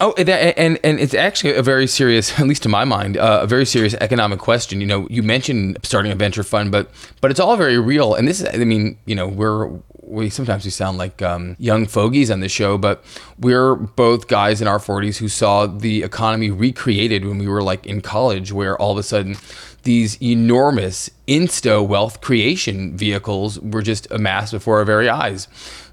Oh, 0.00 0.12
and 0.12 0.78
and 0.84 1.00
it's 1.00 1.14
actually 1.14 1.54
a 1.54 1.62
very 1.62 1.86
serious, 1.88 2.38
at 2.40 2.46
least 2.46 2.62
to 2.62 2.68
my 2.68 2.84
mind, 2.84 3.16
uh, 3.16 3.40
a 3.42 3.46
very 3.46 3.66
serious 3.66 3.94
economic 3.94 4.38
question. 4.38 4.80
You 4.80 4.86
know, 4.86 5.08
you 5.10 5.22
mentioned 5.22 5.78
starting 5.82 6.12
a 6.12 6.14
venture 6.14 6.44
fund, 6.44 6.70
but 6.70 6.90
but 7.20 7.30
it's 7.30 7.40
all 7.40 7.56
very 7.56 7.78
real. 7.78 8.14
And 8.14 8.28
this 8.28 8.40
is, 8.40 8.48
I 8.48 8.64
mean, 8.64 8.96
you 9.06 9.14
know, 9.14 9.26
we're 9.26 9.70
we 10.02 10.30
sometimes 10.30 10.64
we 10.64 10.70
sound 10.70 10.98
like 10.98 11.20
um, 11.20 11.56
young 11.58 11.86
fogies 11.86 12.30
on 12.30 12.40
the 12.40 12.48
show, 12.48 12.78
but 12.78 13.04
we're 13.38 13.74
both 13.74 14.28
guys 14.28 14.62
in 14.62 14.68
our 14.68 14.78
40s 14.78 15.18
who 15.18 15.28
saw 15.28 15.66
the 15.66 16.02
economy 16.02 16.50
recreated 16.50 17.24
when 17.24 17.38
we 17.38 17.48
were 17.48 17.62
like 17.62 17.84
in 17.84 18.00
college, 18.00 18.52
where 18.52 18.76
all 18.78 18.92
of 18.92 18.98
a 18.98 19.02
sudden 19.02 19.36
these 19.82 20.20
enormous 20.22 21.10
insta 21.26 21.86
wealth 21.86 22.20
creation 22.20 22.96
vehicles 22.96 23.58
were 23.60 23.82
just 23.82 24.10
amassed 24.10 24.52
before 24.52 24.78
our 24.78 24.84
very 24.84 25.08
eyes 25.08 25.48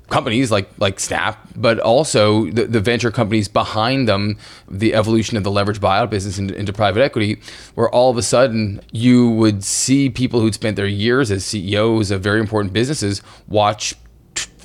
companies 0.10 0.52
like 0.52 0.70
like 0.78 1.00
Snap, 1.00 1.48
but 1.56 1.80
also 1.80 2.46
the, 2.52 2.66
the 2.66 2.80
venture 2.80 3.12
companies 3.12 3.48
behind 3.48 4.08
them, 4.08 4.38
the 4.70 4.94
evolution 4.94 5.38
of 5.38 5.44
the 5.44 5.52
leverage 5.52 5.80
buyout 5.80 6.10
business 6.10 6.38
into, 6.38 6.56
into, 6.56 6.74
private 6.74 7.02
equity, 7.02 7.40
where 7.76 7.90
all 7.90 8.12
of 8.12 8.18
a 8.18 8.22
sudden 8.22 8.82
you 8.92 9.30
would 9.30 9.64
see 9.64 10.10
people 10.10 10.42
who'd 10.42 10.54
spent 10.54 10.76
their 10.76 10.88
years 10.88 11.32
as 11.32 11.46
CEOs 11.46 12.12
of 12.12 12.22
very 12.22 12.40
important 12.40 12.74
businesses 12.74 13.22
watch 13.48 13.96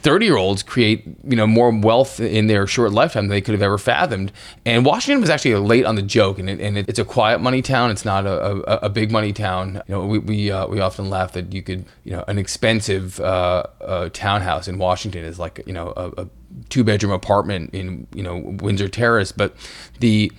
30 0.02 0.26
year 0.26 0.36
olds 0.36 0.62
create 0.62 1.04
you 1.24 1.36
know 1.36 1.46
more 1.46 1.70
wealth 1.70 2.20
in 2.20 2.46
their 2.46 2.66
short 2.66 2.92
lifetime 2.92 3.24
than 3.24 3.30
they 3.30 3.40
could 3.40 3.52
have 3.52 3.62
ever 3.62 3.78
fathomed. 3.78 4.32
And 4.64 4.84
washington 4.84 5.20
was 5.20 5.30
actually 5.30 5.54
late 5.56 5.84
on 5.84 5.94
the 5.94 6.02
joke 6.02 6.38
and, 6.38 6.48
it, 6.48 6.60
and 6.60 6.78
it, 6.78 6.88
it's 6.88 6.98
a 6.98 7.04
quiet 7.04 7.40
money 7.40 7.62
town. 7.62 7.90
It's 7.90 8.04
not 8.04 8.26
a, 8.26 8.40
a, 8.84 8.86
a, 8.86 8.88
big 8.88 9.10
money 9.10 9.32
town. 9.32 9.82
You 9.86 9.94
know 9.94 10.06
we, 10.06 10.18
we, 10.18 10.50
uh, 10.50 10.66
we 10.66 10.80
often 10.80 11.10
laugh 11.10 11.32
that 11.32 11.52
you 11.52 11.62
could 11.62 11.84
you 12.04 12.12
know 12.12 12.24
an 12.28 12.38
expensive 12.38 13.20
uh, 13.20 13.64
uh, 13.80 14.08
townhouse 14.12 14.68
in 14.68 14.78
washington 14.78 15.24
is 15.24 15.38
like 15.38 15.62
you 15.66 15.72
know 15.72 15.92
a, 15.96 16.22
a 16.22 16.28
two 16.68 16.84
bedroom 16.84 17.12
apartment 17.12 17.70
in 17.74 18.06
you 18.14 18.22
know 18.22 18.38
windsor 18.60 18.88
terrace. 18.88 19.32
But 19.32 19.54
the 20.00 20.32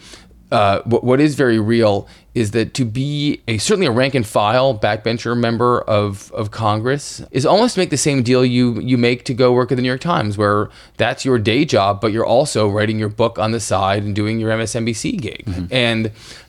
uh, 0.51 0.81
what, 0.83 1.03
what 1.03 1.19
is 1.21 1.35
very 1.35 1.59
real 1.59 2.07
is 2.33 2.51
that 2.51 2.73
to 2.73 2.85
be 2.85 3.41
a 3.47 3.57
certainly 3.57 3.87
a 3.87 3.91
rank 3.91 4.15
and 4.15 4.25
file 4.25 4.77
backbencher 4.77 5.37
member 5.37 5.81
of, 5.81 6.31
of 6.31 6.49
Congress 6.49 7.21
is 7.31 7.45
almost 7.45 7.77
make 7.77 7.89
the 7.89 7.97
same 7.97 8.23
deal 8.23 8.45
you 8.45 8.79
you 8.79 8.97
make 8.97 9.25
to 9.25 9.33
go 9.33 9.51
work 9.51 9.71
at 9.71 9.75
the 9.75 9.81
New 9.81 9.87
York 9.87 10.01
Times, 10.01 10.37
where 10.37 10.69
that's 10.97 11.25
your 11.25 11.37
day 11.37 11.65
job, 11.65 11.99
but 11.99 12.11
you're 12.11 12.25
also 12.25 12.69
writing 12.69 12.97
your 12.97 13.09
book 13.09 13.37
on 13.37 13.51
the 13.51 13.59
side 13.59 14.03
and 14.03 14.15
doing 14.15 14.39
your 14.39 14.49
MSNBC 14.51 15.19
gig. 15.19 15.43
Mm-hmm. 15.45 15.65
And 15.71 16.07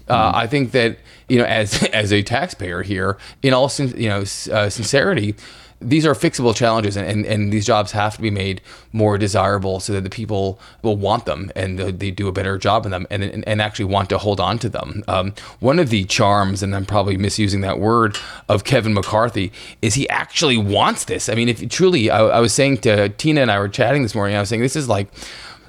uh, 0.09 0.29
mm-hmm. 0.29 0.37
I 0.37 0.47
think 0.47 0.71
that 0.73 0.99
you 1.29 1.39
know, 1.39 1.45
as 1.45 1.83
as 1.93 2.13
a 2.13 2.23
taxpayer 2.23 2.83
here, 2.83 3.19
in 3.43 3.53
all 3.53 3.71
you 3.79 4.09
know 4.09 4.21
uh, 4.21 4.69
sincerity, 4.69 5.35
these 5.83 6.07
are 6.07 6.15
fixable 6.15 6.55
challenges 6.55 6.97
and, 6.97 7.07
and, 7.07 7.27
and, 7.27 7.53
these 7.53 7.67
jobs 7.67 7.93
have 7.93 8.17
to 8.17 8.23
be 8.23 8.31
made 8.31 8.61
more 8.93 9.19
desirable 9.19 9.81
so 9.81 9.93
that 9.93 10.03
the 10.03 10.11
people 10.11 10.59
will 10.83 10.97
want 10.97 11.27
them 11.27 11.51
and 11.55 11.79
they 11.79 12.11
do 12.11 12.29
a 12.29 12.33
better 12.33 12.57
job 12.57 12.85
in 12.85 12.93
them 12.93 13.07
and, 13.11 13.23
and, 13.23 13.47
and 13.47 13.61
actually 13.61 13.85
want 13.85 14.09
to 14.09 14.19
hold 14.19 14.41
on 14.41 14.59
to 14.59 14.69
them. 14.69 15.03
Um, 15.09 15.35
one 15.61 15.79
of 15.79 15.91
the 15.91 16.05
charms, 16.05 16.63
and 16.63 16.75
I'm 16.75 16.87
probably 16.87 17.17
misusing 17.17 17.61
that 17.63 17.79
word, 17.79 18.17
of 18.49 18.65
Kevin 18.65 18.95
McCarthy 18.95 19.53
is 19.83 19.95
he 19.95 20.09
actually 20.09 20.57
wants 20.57 21.05
this. 21.05 21.29
I 21.29 21.35
mean, 21.35 21.49
if 21.49 21.69
truly, 21.69 22.11
I, 22.11 22.21
I 22.21 22.41
was 22.41 22.53
saying 22.53 22.79
to 22.79 23.09
Tina 23.11 23.43
and 23.43 23.51
I 23.51 23.59
were 23.59 23.69
chatting 23.69 24.03
this 24.03 24.15
morning, 24.15 24.37
I 24.37 24.41
was 24.41 24.49
saying 24.49 24.63
this 24.63 24.77
is 24.77 24.89
like 24.89 25.09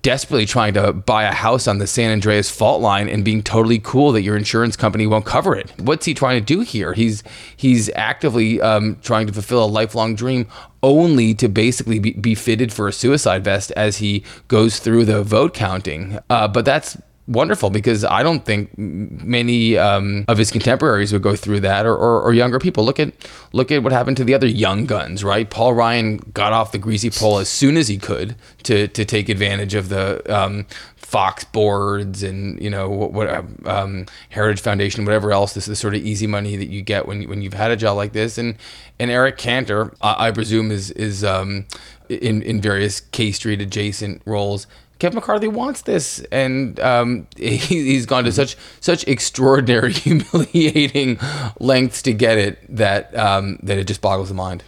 desperately 0.03 0.45
trying 0.45 0.73
to 0.75 0.93
buy 0.93 1.23
a 1.23 1.33
house 1.33 1.67
on 1.67 1.79
the 1.79 1.87
San 1.87 2.11
Andreas 2.11 2.51
fault 2.51 2.81
line 2.81 3.09
and 3.09 3.25
being 3.25 3.41
totally 3.41 3.79
cool 3.79 4.11
that 4.11 4.21
your 4.21 4.37
insurance 4.37 4.75
company 4.75 5.07
won't 5.07 5.25
cover 5.25 5.55
it. 5.55 5.71
What's 5.79 6.05
he 6.05 6.13
trying 6.13 6.39
to 6.39 6.45
do 6.45 6.59
here? 6.59 6.93
He's 6.93 7.23
he's 7.55 7.89
actively 7.95 8.61
um, 8.61 8.97
trying 9.01 9.27
to 9.27 9.33
fulfill 9.33 9.63
a 9.63 9.65
lifelong 9.65 10.13
dream 10.13 10.47
only 10.83 11.33
to 11.33 11.47
basically 11.47 11.97
be, 11.97 12.11
be, 12.11 12.35
fitted 12.35 12.73
for 12.73 12.89
a 12.89 12.93
suicide 12.93 13.41
vest 13.41 13.71
as 13.71 13.97
he 13.97 14.21
goes 14.49 14.79
through 14.79 15.05
the 15.05 15.23
vote 15.23 15.53
counting. 15.53 16.19
Uh, 16.29 16.45
but 16.45 16.65
that's 16.65 16.97
wonderful 17.27 17.69
because 17.69 18.03
I 18.03 18.21
don't 18.21 18.43
think 18.43 18.77
many 18.77 19.77
um, 19.77 20.25
of 20.27 20.37
his 20.37 20.51
contemporaries 20.51 21.13
would 21.13 21.21
go 21.21 21.35
through 21.35 21.61
that 21.61 21.85
or, 21.85 21.95
or, 21.95 22.21
or, 22.21 22.33
younger 22.33 22.59
people. 22.59 22.83
Look 22.83 22.99
at 22.99 23.13
look 23.53 23.71
at 23.71 23.81
what 23.83 23.93
happened 23.93 24.17
to 24.17 24.23
the 24.23 24.33
other 24.33 24.47
young 24.47 24.85
guns, 24.85 25.23
right? 25.23 25.49
Paul 25.49 25.73
Ryan 25.73 26.17
got 26.33 26.51
off 26.51 26.71
the 26.71 26.77
greasy 26.77 27.09
pole 27.09 27.37
as 27.37 27.47
soon 27.47 27.77
as 27.77 27.87
he 27.87 27.97
could 27.97 28.35
to 28.63 28.87
to 28.89 29.05
take 29.05 29.29
advantage 29.29 29.73
of 29.73 29.89
the 29.89 30.21
um, 30.33 30.65
Fox 30.97 31.43
boards 31.43 32.23
and 32.23 32.59
you 32.61 32.69
know 32.69 32.89
what, 32.89 33.13
what 33.13 33.45
um, 33.67 34.05
Heritage 34.29 34.61
Foundation, 34.61 35.05
whatever 35.05 35.31
else. 35.31 35.53
This 35.53 35.65
is 35.65 35.69
the 35.69 35.75
sort 35.75 35.95
of 35.95 36.01
easy 36.01 36.27
money 36.27 36.55
that 36.57 36.69
you 36.69 36.81
get 36.81 37.07
when 37.07 37.29
when 37.29 37.41
you've 37.41 37.53
had 37.53 37.71
a 37.71 37.77
job 37.77 37.95
like 37.95 38.13
this. 38.13 38.37
And 38.37 38.55
and 38.99 39.11
Eric 39.11 39.37
Cantor, 39.37 39.93
I, 40.01 40.27
I 40.27 40.31
presume, 40.31 40.71
is 40.71 40.91
is 40.91 41.23
um, 41.23 41.67
in 42.09 42.41
in 42.41 42.59
various 42.61 42.99
K 42.99 43.31
Street 43.31 43.61
adjacent 43.61 44.21
roles 44.25 44.67
Kevin 45.03 45.15
McCarthy 45.15 45.49
wants 45.49 45.81
this, 45.81 46.21
and 46.31 46.79
um, 46.79 47.27
he, 47.35 47.93
has 47.95 48.05
gone 48.05 48.23
to 48.23 48.31
such 48.31 48.55
such 48.79 49.05
extraordinary, 49.05 49.91
humiliating 49.93 51.19
lengths 51.59 52.01
to 52.03 52.13
get 52.13 52.37
it 52.37 52.73
that 52.73 53.13
um, 53.17 53.59
that 53.63 53.77
it 53.77 53.85
just 53.85 53.99
boggles 53.99 54.29
the 54.29 54.33
mind. 54.33 54.63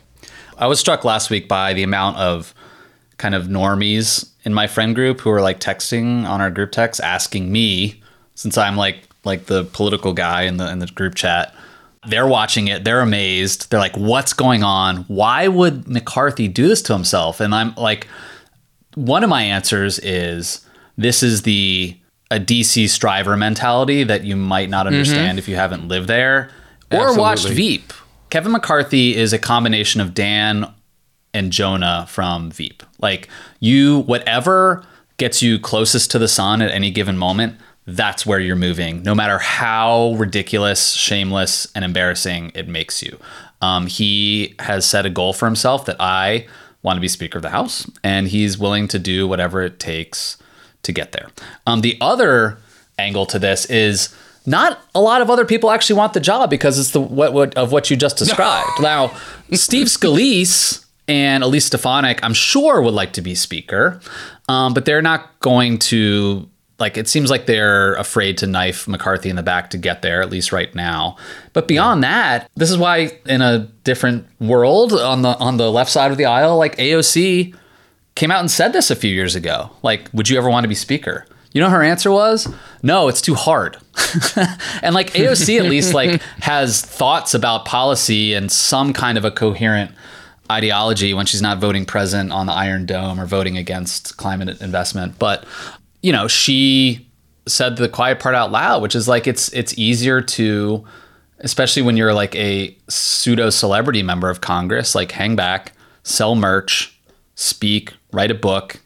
I 0.58 0.68
was 0.68 0.77
struck 0.77 1.06
last 1.06 1.30
week 1.30 1.48
by 1.48 1.72
the 1.72 1.84
amount 1.84 2.18
of 2.18 2.54
kind 3.15 3.34
of 3.34 3.46
normies 3.46 4.30
in 4.44 4.54
my 4.54 4.68
friend 4.68 4.94
group 4.94 5.22
who 5.22 5.30
were 5.30 5.39
like 5.39 5.62
texting 5.62 6.27
on 6.27 6.42
our 6.42 6.51
group 6.51 6.74
text 6.74 7.00
asking 7.00 7.50
me, 7.50 8.04
since 8.34 8.58
I'm 8.58 8.75
like 8.75 9.08
like 9.24 9.46
the 9.46 9.63
political 9.63 10.12
guy 10.12 10.42
in 10.42 10.58
the 10.58 10.70
in 10.70 10.80
the 10.80 10.88
group 10.88 11.15
chat. 11.15 11.56
They're 12.10 12.27
watching 12.27 12.68
it. 12.68 12.84
They're 12.84 13.00
amazed. 13.00 13.72
They're 13.72 13.80
like, 13.80 13.96
"What's 13.96 14.34
going 14.34 14.63
on? 14.63 15.06
Why 15.08 15.48
would 15.48 15.88
McCarthy 15.88 16.50
do 16.50 16.68
this 16.68 16.82
to 16.82 16.94
himself?" 16.94 17.39
And 17.39 17.56
I'm 17.56 17.74
like 17.75 18.10
one 18.95 19.23
of 19.23 19.29
my 19.29 19.43
answers 19.43 19.99
is 19.99 20.65
this 20.97 21.21
is 21.21 21.43
the 21.43 21.97
a 22.31 22.39
DC 22.39 22.89
striver 22.89 23.37
mentality 23.37 24.03
that 24.03 24.23
you 24.23 24.35
might 24.35 24.69
not 24.69 24.87
understand 24.87 25.31
mm-hmm. 25.31 25.37
if 25.37 25.47
you 25.47 25.55
haven't 25.55 25.87
lived 25.87 26.07
there 26.07 26.49
or 26.91 27.01
Absolutely. 27.01 27.21
watched 27.21 27.47
Veep. 27.49 27.93
Kevin 28.31 28.51
McCarthy 28.51 29.15
is 29.15 29.31
a 29.31 29.37
combination 29.37 30.01
of 30.01 30.13
Dan 30.13 30.73
and 31.33 31.51
Jonah 31.51 32.05
from 32.09 32.49
Veep. 32.49 32.81
Like 32.99 33.29
you 33.59 33.99
whatever 33.99 34.83
gets 35.17 35.41
you 35.41 35.59
closest 35.59 36.11
to 36.11 36.19
the 36.19 36.27
sun 36.27 36.61
at 36.61 36.71
any 36.71 36.89
given 36.89 37.17
moment, 37.17 37.57
that's 37.85 38.25
where 38.25 38.39
you're 38.39 38.55
moving, 38.55 39.03
no 39.03 39.13
matter 39.13 39.37
how 39.37 40.13
ridiculous, 40.13 40.93
shameless, 40.93 41.67
and 41.75 41.85
embarrassing 41.85 42.51
it 42.55 42.67
makes 42.67 43.03
you. 43.03 43.19
Um, 43.61 43.87
he 43.87 44.55
has 44.59 44.85
set 44.85 45.05
a 45.05 45.09
goal 45.09 45.33
for 45.33 45.45
himself 45.45 45.85
that 45.85 45.97
I 45.99 46.47
want 46.86 46.98
to 46.98 47.01
be 47.01 47.08
Speaker 47.08 47.39
of 47.39 47.42
the 47.42 47.50
House, 47.50 47.89
and 48.04 48.27
he's 48.27 48.58
willing 48.58 48.88
to 48.89 49.00
do 49.00 49.27
whatever 49.27 49.63
it 49.63 49.80
takes 49.80 50.38
to 50.84 50.92
get 50.92 51.12
there. 51.12 51.30
Um, 51.65 51.82
the 51.82 51.98
other 52.00 52.60
angle 53.00 53.25
to 53.25 53.39
this 53.39 53.65
is 53.65 54.15
not 54.46 54.80
a 54.94 55.01
lot 55.01 55.22
of 55.22 55.30
other 55.30 55.44
people 55.44 55.72
actually 55.72 55.98
want 55.98 56.13
the 56.13 56.20
job 56.20 56.50
because 56.50 56.77
it's 56.77 56.92
the 56.92 57.01
what, 57.01 57.34
what 57.34 57.56
of 57.56 57.72
what 57.72 57.89
you 57.89 57.98
just 57.98 58.18
described. 58.18 58.70
now, 58.82 59.12
Steve 59.51 59.88
Scalise 59.88 60.86
and 61.08 61.44
Elise 61.44 61.65
Stefanik, 61.65 62.24
I'm 62.24 62.36
sure 62.36 62.82
would 62.82 62.94
like 62.94 63.13
to 63.13 63.22
be 63.22 63.34
Speaker, 63.34 64.00
um, 64.48 64.75
but 64.75 64.86
they're 64.86 65.01
not 65.01 65.39
going 65.39 65.80
to 65.80 66.48
like 66.79 66.98
it 66.98 67.08
seems 67.08 67.29
like 67.29 67.46
they're 67.46 67.96
afraid 67.96 68.38
to 68.39 68.48
knife 68.48 68.88
McCarthy 68.88 69.29
in 69.29 69.36
the 69.36 69.44
back 69.44 69.70
to 69.70 69.77
get 69.77 70.01
there, 70.01 70.22
at 70.22 70.29
least 70.29 70.51
right 70.51 70.74
now. 70.75 71.15
But 71.53 71.67
beyond 71.67 72.03
that, 72.03 72.50
this 72.55 72.70
is 72.70 72.77
why 72.77 73.17
in 73.25 73.41
a 73.41 73.60
different 73.84 74.27
world 74.39 74.94
on 74.94 75.22
the 75.22 75.38
on 75.38 75.58
the 75.58 75.72
left 75.72 75.91
side 75.91 76.12
of 76.12 76.17
the 76.17 76.25
aisle, 76.25 76.58
like 76.58 76.75
AOC 76.77 77.55
came 78.15 78.32
out 78.32 78.39
and 78.39 78.51
said 78.51 78.74
this 78.74 78.91
a 78.91 78.96
few 78.96 79.13
years 79.13 79.36
ago. 79.36 79.70
Like, 79.84 80.10
would 80.13 80.29
you 80.29 80.38
ever 80.38 80.50
want 80.50 80.63
to 80.63 80.67
be 80.67 80.75
speaker? 80.75 81.25
You 81.53 81.62
know 81.62 81.70
her 81.70 81.84
answer 81.84 82.12
was, 82.12 82.53
"No, 82.84 83.08
it's 83.08 83.22
too 83.22 83.36
hard." 83.36 83.77
and 84.84 84.94
like 84.94 85.13
AOC 85.13 85.58
at 85.58 85.65
least 85.65 85.94
like 85.94 86.22
has 86.41 86.82
thoughts 86.82 87.34
about 87.34 87.63
policy 87.63 88.34
and 88.34 88.51
some 88.51 88.91
kind 88.91 89.17
of 89.17 89.24
a 89.24 89.32
coherent 89.32 89.91
ideology 90.51 91.13
when 91.13 91.25
she's 91.25 91.41
not 91.41 91.60
voting 91.60 91.86
present 91.86 92.34
on 92.34 92.46
the 92.46 92.53
Iron 92.53 92.86
Dome 92.86 93.20
or 93.20 93.25
voting 93.25 93.58
against 93.58 94.17
climate 94.17 94.62
investment. 94.62 95.17
But 95.17 95.46
you 96.05 96.12
know, 96.12 96.27
she 96.27 97.09
said 97.47 97.77
the 97.77 97.89
quiet 97.89 98.19
part 98.19 98.35
out 98.35 98.51
loud, 98.51 98.83
which 98.83 98.93
is 98.93 99.07
like 99.07 99.25
it's 99.25 99.51
it's 99.53 99.75
easier 99.75 100.21
to 100.21 100.85
especially 101.39 101.81
when 101.81 101.97
you're 101.97 102.13
like 102.13 102.35
a 102.35 102.77
pseudo 102.88 103.50
celebrity 103.50 104.03
member 104.03 104.29
of 104.29 104.39
Congress, 104.39 104.93
like 104.93 105.12
hang 105.12 105.35
back, 105.35 105.74
sell 106.03 106.35
merch, 106.35 106.95
speak, 107.33 107.91
write 108.12 108.29
a 108.29 108.35
book, 108.35 108.81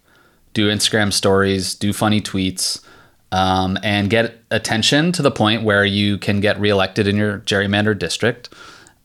do 0.54 0.70
Instagram 0.70 1.12
stories, 1.12 1.76
do 1.76 1.92
funny 1.92 2.22
tweets, 2.22 2.82
um, 3.34 3.78
and 3.84 4.10
get 4.10 4.42
attention 4.50 5.12
to 5.12 5.22
the 5.22 5.30
point 5.30 5.64
where 5.64 5.84
you 5.84 6.18
can 6.18 6.40
get 6.40 6.58
reelected 6.58 7.06
in 7.06 7.18
your 7.18 7.40
gerrymandered 7.40 8.00
district 8.00 8.48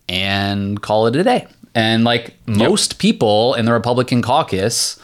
and 0.09 0.81
call 0.81 1.09
it 1.09 1.17
a 1.17 1.25
day. 1.25 1.49
And 1.75 2.05
like 2.05 2.37
yep. 2.47 2.59
most 2.59 3.01
people 3.01 3.55
in 3.55 3.65
the 3.65 3.73
Republican 3.73 4.23
caucus, 4.23 5.01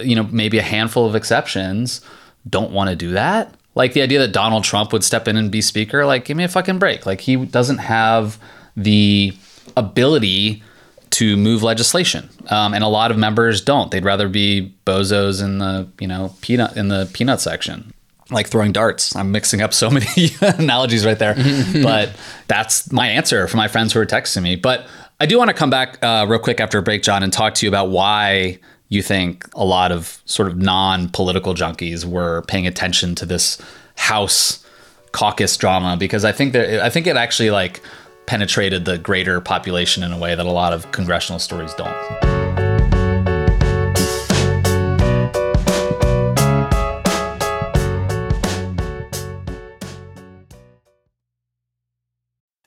you 0.00 0.14
know, 0.14 0.28
maybe 0.30 0.58
a 0.58 0.62
handful 0.62 1.06
of 1.06 1.16
exceptions, 1.16 2.00
don't 2.48 2.72
want 2.72 2.90
to 2.90 2.96
do 2.96 3.12
that. 3.12 3.54
Like 3.74 3.94
the 3.94 4.02
idea 4.02 4.18
that 4.18 4.32
Donald 4.32 4.64
Trump 4.64 4.92
would 4.92 5.02
step 5.02 5.28
in 5.28 5.36
and 5.36 5.50
be 5.50 5.62
speaker, 5.62 6.04
like 6.04 6.24
give 6.24 6.36
me 6.36 6.44
a 6.44 6.48
fucking 6.48 6.78
break. 6.78 7.06
Like 7.06 7.22
he 7.22 7.36
doesn't 7.36 7.78
have 7.78 8.38
the 8.76 9.34
ability 9.76 10.62
to 11.10 11.36
move 11.36 11.62
legislation, 11.62 12.28
um, 12.50 12.74
and 12.74 12.82
a 12.82 12.88
lot 12.88 13.10
of 13.10 13.18
members 13.18 13.60
don't. 13.60 13.90
They'd 13.90 14.04
rather 14.04 14.28
be 14.28 14.74
bozos 14.86 15.42
in 15.42 15.58
the 15.58 15.88
you 16.00 16.08
know 16.08 16.34
peanut 16.40 16.76
in 16.76 16.88
the 16.88 17.08
peanut 17.14 17.40
section, 17.40 17.92
like 18.30 18.48
throwing 18.48 18.72
darts. 18.72 19.16
I'm 19.16 19.30
mixing 19.32 19.62
up 19.62 19.72
so 19.72 19.90
many 19.98 20.30
analogies 20.40 21.06
right 21.06 21.18
there, 21.18 21.34
but 21.82 22.14
that's 22.48 22.92
my 22.92 23.08
answer 23.08 23.46
for 23.48 23.56
my 23.56 23.68
friends 23.68 23.92
who 23.92 24.00
are 24.00 24.06
texting 24.06 24.42
me. 24.42 24.56
But 24.56 24.86
I 25.20 25.26
do 25.26 25.38
want 25.38 25.48
to 25.48 25.54
come 25.54 25.70
back 25.70 26.02
uh, 26.02 26.26
real 26.28 26.40
quick 26.40 26.60
after 26.60 26.78
a 26.78 26.82
break, 26.82 27.02
Jon, 27.02 27.22
and 27.22 27.32
talk 27.32 27.54
to 27.54 27.66
you 27.66 27.70
about 27.70 27.90
why 27.90 28.58
you 28.92 29.00
think 29.00 29.48
a 29.54 29.64
lot 29.64 29.90
of 29.90 30.20
sort 30.26 30.48
of 30.48 30.58
non-political 30.58 31.54
junkies 31.54 32.04
were 32.04 32.42
paying 32.42 32.66
attention 32.66 33.14
to 33.14 33.24
this 33.24 33.58
House 33.96 34.62
caucus 35.12 35.56
drama 35.56 35.96
because 35.96 36.26
I 36.26 36.32
think 36.32 36.52
that 36.52 36.82
I 36.82 36.90
think 36.90 37.06
it 37.06 37.16
actually 37.16 37.50
like 37.50 37.80
penetrated 38.26 38.84
the 38.84 38.98
greater 38.98 39.40
population 39.40 40.02
in 40.02 40.12
a 40.12 40.18
way 40.18 40.34
that 40.34 40.44
a 40.44 40.50
lot 40.50 40.74
of 40.74 40.90
congressional 40.92 41.38
stories 41.38 41.72
don't. 41.74 42.41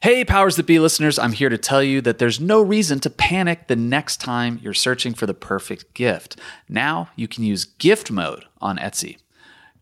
Hey, 0.06 0.24
Powers 0.24 0.56
That 0.56 0.68
Be 0.68 0.78
listeners, 0.78 1.18
I'm 1.18 1.32
here 1.32 1.50
to 1.50 1.58
tell 1.58 1.82
you 1.82 2.00
that 2.02 2.20
there's 2.20 2.40
no 2.40 2.62
reason 2.62 3.00
to 3.00 3.10
panic 3.10 3.66
the 3.66 3.76
next 3.76 4.22
time 4.22 4.60
you're 4.62 4.72
searching 4.72 5.16
for 5.16 5.26
the 5.26 5.34
perfect 5.34 5.96
gift. 5.96 6.40
Now 6.70 7.10
you 7.16 7.28
can 7.28 7.44
use 7.44 7.66
gift 7.66 8.12
mode 8.12 8.46
on 8.62 8.78
Etsy. 8.78 9.18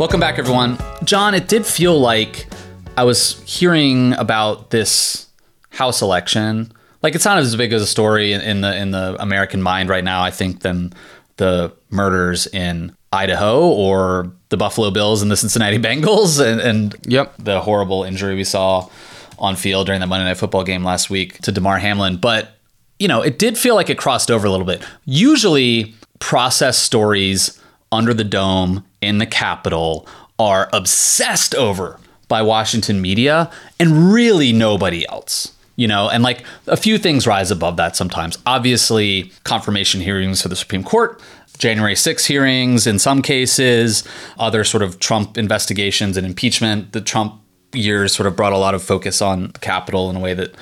Welcome 0.00 0.18
back, 0.18 0.38
everyone. 0.38 0.78
Jon, 1.04 1.34
it 1.34 1.46
did 1.46 1.66
feel 1.66 2.00
like 2.00 2.46
I 2.96 3.04
was 3.04 3.38
hearing 3.44 4.14
about 4.14 4.70
this 4.70 5.26
House 5.68 6.00
election. 6.00 6.72
Like 7.02 7.14
it's 7.14 7.26
not 7.26 7.36
as 7.36 7.54
big 7.54 7.74
as 7.74 7.82
a 7.82 7.86
story 7.86 8.32
in, 8.32 8.40
in 8.40 8.62
the 8.62 8.74
in 8.74 8.92
the 8.92 9.14
American 9.20 9.60
mind 9.60 9.90
right 9.90 10.02
now. 10.02 10.22
I 10.22 10.30
think 10.30 10.60
than 10.60 10.94
the 11.36 11.74
murders 11.90 12.46
in 12.46 12.96
Idaho 13.12 13.68
or 13.68 14.32
the 14.48 14.56
Buffalo 14.56 14.90
Bills 14.90 15.20
and 15.20 15.30
the 15.30 15.36
Cincinnati 15.36 15.78
Bengals 15.82 16.42
and, 16.42 16.62
and 16.62 16.96
Yep. 17.06 17.34
the 17.36 17.60
horrible 17.60 18.02
injury 18.02 18.36
we 18.36 18.44
saw 18.44 18.88
on 19.38 19.54
field 19.54 19.84
during 19.84 20.00
the 20.00 20.06
Monday 20.06 20.24
Night 20.24 20.38
Football 20.38 20.64
game 20.64 20.82
last 20.82 21.10
week 21.10 21.42
to 21.42 21.52
Damar 21.52 21.76
Hamlin. 21.76 22.16
But 22.16 22.56
you 22.98 23.06
know, 23.06 23.20
it 23.20 23.38
did 23.38 23.58
feel 23.58 23.74
like 23.74 23.90
it 23.90 23.98
crossed 23.98 24.30
over 24.30 24.46
a 24.46 24.50
little 24.50 24.64
bit. 24.64 24.82
Usually, 25.04 25.94
process 26.20 26.78
stories 26.78 27.59
under 27.92 28.14
the 28.14 28.24
dome 28.24 28.84
in 29.00 29.18
the 29.18 29.26
Capitol 29.26 30.06
are 30.38 30.68
obsessed 30.72 31.54
over 31.54 31.98
by 32.28 32.42
Washington 32.42 33.00
media 33.00 33.50
and 33.78 34.12
really 34.12 34.52
nobody 34.52 35.06
else. 35.08 35.54
You 35.76 35.88
know, 35.88 36.10
and 36.10 36.22
like 36.22 36.44
a 36.66 36.76
few 36.76 36.98
things 36.98 37.26
rise 37.26 37.50
above 37.50 37.78
that 37.78 37.96
sometimes. 37.96 38.36
Obviously, 38.44 39.32
confirmation 39.44 40.02
hearings 40.02 40.42
for 40.42 40.48
the 40.48 40.56
Supreme 40.56 40.84
Court, 40.84 41.22
January 41.56 41.96
6 41.96 42.26
hearings 42.26 42.86
in 42.86 42.98
some 42.98 43.22
cases, 43.22 44.04
other 44.38 44.62
sort 44.62 44.82
of 44.82 44.98
Trump 44.98 45.38
investigations 45.38 46.18
and 46.18 46.26
impeachment. 46.26 46.92
The 46.92 47.00
Trump 47.00 47.40
years 47.72 48.14
sort 48.14 48.26
of 48.26 48.36
brought 48.36 48.52
a 48.52 48.58
lot 48.58 48.74
of 48.74 48.82
focus 48.82 49.22
on 49.22 49.52
the 49.52 49.58
Capitol 49.58 50.10
in 50.10 50.16
a 50.16 50.20
way 50.20 50.34
that, 50.34 50.54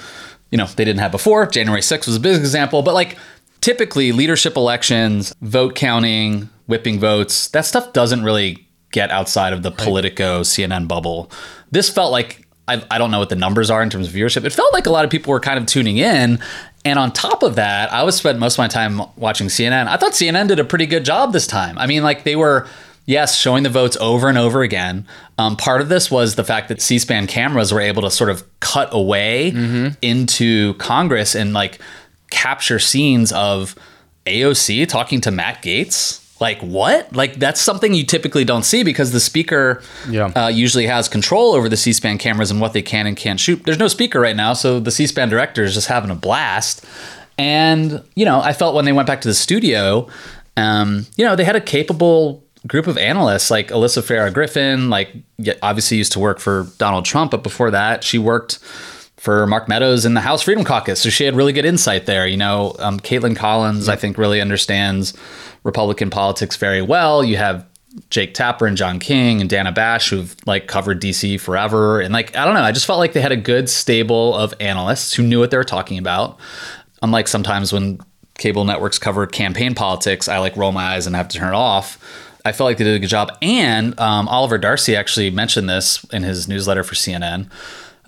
you 0.51 0.59
know, 0.59 0.67
they 0.67 0.85
didn't 0.85 1.01
have 1.01 1.11
before. 1.11 1.47
January 1.47 1.83
6 1.83 2.07
was 2.07 2.15
a 2.15 2.21
big 2.21 2.37
example, 2.37 2.83
but 2.83 2.95
like 2.95 3.17
typically 3.61 4.13
leadership 4.13 4.57
elections, 4.57 5.35
vote 5.41 5.75
counting, 5.75 6.49
whipping 6.69 7.01
votes, 7.01 7.49
that 7.49 7.65
stuff 7.65 7.93
doesn't 7.93 8.23
really 8.23 8.69
get 8.93 9.11
outside 9.11 9.53
of 9.53 9.63
the 9.63 9.71
Politico 9.71 10.43
CNN 10.43 10.87
bubble. 10.87 11.31
This 11.71 11.91
felt 11.91 12.13
like 12.13 12.47
I, 12.69 12.83
I 12.91 12.99
don't 12.99 13.11
know 13.11 13.19
what 13.19 13.31
the 13.31 13.37
numbers 13.37 13.71
are 13.71 13.83
in 13.83 13.91
terms 13.91 14.07
of 14.07 14.15
viewership. 14.15 14.45
It 14.45 14.53
felt 14.53 14.73
like 14.73 14.87
a 14.87 14.91
lot 14.91 15.05
of 15.05 15.11
people 15.11 15.33
were 15.33 15.41
kind 15.41 15.59
of 15.59 15.67
tuning 15.67 15.97
in. 15.97 16.39
And 16.85 16.99
on 16.99 17.13
top 17.13 17.43
of 17.43 17.57
that, 17.57 17.93
I 17.93 18.03
was 18.03 18.15
spent 18.15 18.39
most 18.39 18.55
of 18.55 18.59
my 18.59 18.69
time 18.69 19.01
watching 19.17 19.49
CNN. 19.49 19.89
I 19.89 19.97
thought 19.97 20.13
CNN 20.13 20.49
did 20.49 20.61
a 20.61 20.65
pretty 20.65 20.87
good 20.87 21.05
job 21.05 21.33
this 21.33 21.47
time. 21.47 21.77
I 21.79 21.87
mean, 21.87 22.03
like 22.03 22.25
they 22.25 22.37
were, 22.37 22.67
yes, 23.07 23.37
showing 23.37 23.63
the 23.63 23.71
votes 23.71 23.97
over 24.01 24.29
and 24.29 24.37
over 24.39 24.63
again. 24.63 25.07
Um, 25.39 25.57
part 25.57 25.81
of 25.81 25.89
this 25.89 26.11
was 26.11 26.35
the 26.35 26.45
fact 26.45 26.69
that 26.69 26.81
C-SPAN 26.83 27.27
cameras 27.27 27.73
were 27.73 27.81
able 27.81 28.03
to 28.03 28.11
sort 28.11 28.31
of 28.31 28.45
cut 28.61 28.91
away 28.93 29.49
into 30.03 30.75
Congress 30.75 31.35
and 31.35 31.53
like 31.55 31.81
capture 32.31 32.79
scenes 32.79 33.33
of 33.33 33.75
AOC 34.27 34.87
talking 34.89 35.21
to 35.23 35.31
Matt 35.31 35.63
Gaetz. 35.63 36.23
Like 36.41 36.61
what? 36.61 37.13
Like 37.15 37.35
that's 37.35 37.61
something 37.61 37.95
you 37.95 38.05
typically 38.05 38.45
don't 38.45 38.63
see 38.65 38.83
because 38.85 39.11
the 39.13 39.21
speaker 39.21 39.83
Yeah. 40.09 40.27
uh, 40.37 40.49
usually 40.49 40.87
has 40.87 41.09
control 41.09 41.55
over 41.55 41.69
the 41.69 41.77
C-SPAN 41.77 42.19
cameras 42.19 42.51
and 42.51 42.61
what 42.61 42.73
they 42.73 42.83
can 42.83 43.07
and 43.07 43.17
can't 43.17 43.41
shoot. 43.41 43.65
There's 43.65 43.79
no 43.79 43.89
speaker 43.89 44.21
right 44.21 44.37
now, 44.37 44.53
so 44.53 44.79
the 44.81 44.91
C-SPAN 44.93 45.29
director 45.29 45.65
is 45.65 45.75
just 45.75 45.89
having 45.89 46.11
a 46.11 46.15
blast. 46.15 46.85
And 47.37 48.03
you 48.15 48.25
know, 48.25 48.41
I 48.41 48.53
felt 48.53 48.75
when 48.75 48.85
they 48.85 48.93
went 48.93 49.07
back 49.07 49.21
to 49.23 49.29
the 49.29 49.35
studio, 49.35 50.09
um, 50.57 51.07
you 51.17 51.25
know, 51.25 51.37
they 51.37 51.45
had 51.45 51.57
a 51.57 51.61
capable 51.61 52.45
group 52.67 52.87
of 52.89 52.99
analysts 52.99 53.51
like 53.51 53.69
Alyssa 53.69 54.03
Farah 54.03 54.33
Griffin, 54.33 54.91
like 54.91 55.15
obviously 55.63 55.97
used 55.97 56.13
to 56.13 56.19
work 56.19 56.41
for 56.41 56.67
Donald 56.79 57.05
Trump, 57.05 57.31
but 57.31 57.43
before 57.43 57.71
that, 57.71 58.03
she 58.05 58.19
worked 58.19 58.59
for 59.19 59.47
Mark 59.47 59.69
Meadows 59.69 60.05
in 60.05 60.15
the 60.15 60.21
House 60.21 60.43
Freedom 60.43 60.65
Caucus. 60.65 61.01
So 61.01 61.11
she 61.11 61.25
had 61.25 61.35
really 61.35 61.53
good 61.53 61.65
insight 61.65 62.07
there. 62.07 62.27
You 62.27 62.37
know, 62.37 62.75
um, 62.79 63.01
Kaitlan 63.01 63.37
Collins, 63.37 63.89
I 63.89 63.97
think, 63.97 64.17
really 64.17 64.41
understands 64.41 65.13
Republican 65.65 66.09
politics 66.09 66.57
very 66.57 66.81
well. 66.81 67.25
You 67.25 67.37
have 67.37 67.67
Jake 68.11 68.35
Tapper 68.35 68.67
and 68.67 68.77
John 68.77 68.99
King 69.01 69.41
and 69.41 69.51
Dana 69.51 69.73
Bash 69.73 70.11
who've 70.11 70.35
like 70.47 70.69
covered 70.69 71.03
DC 71.03 71.41
forever. 71.41 72.01
And 72.01 72.13
like, 72.13 72.37
I 72.37 72.45
don't 72.45 72.55
know, 72.55 72.63
I 72.63 72.73
just 72.73 72.87
felt 72.87 73.01
like 73.01 73.13
they 73.13 73.21
had 73.21 73.33
a 73.33 73.37
good 73.37 73.69
stable 73.69 74.35
of 74.35 74.55
analysts 74.61 75.15
who 75.15 75.23
knew 75.23 75.41
what 75.41 75.51
they 75.51 75.57
were 75.57 75.65
talking 75.65 75.99
about. 75.99 76.39
Unlike 77.03 77.29
sometimes 77.29 77.73
when 77.73 77.99
cable 78.39 78.65
networks 78.65 78.99
cover 78.99 79.27
campaign 79.27 79.75
politics, 79.75 80.29
I 80.29 80.39
like 80.39 80.57
roll 80.57 80.73
my 80.73 80.95
eyes 80.95 81.07
and 81.07 81.17
have 81.17 81.29
to 81.29 81.39
turn 81.39 81.49
it 81.49 81.57
off. 81.57 81.99
I 82.45 82.53
felt 82.53 82.67
like 82.67 82.79
they 82.79 82.85
did 82.85 82.95
a 82.95 82.99
good 83.01 83.09
job. 83.09 83.37
And 83.43 83.99
um, 83.99 84.29
Oliver 84.29 84.59
Darcy 84.59 84.95
actually 84.95 85.31
mentioned 85.31 85.69
this 85.69 86.05
in 86.13 86.23
his 86.23 86.49
newsletter 86.49 86.85
for 86.85 86.95
CNN, 86.95 87.51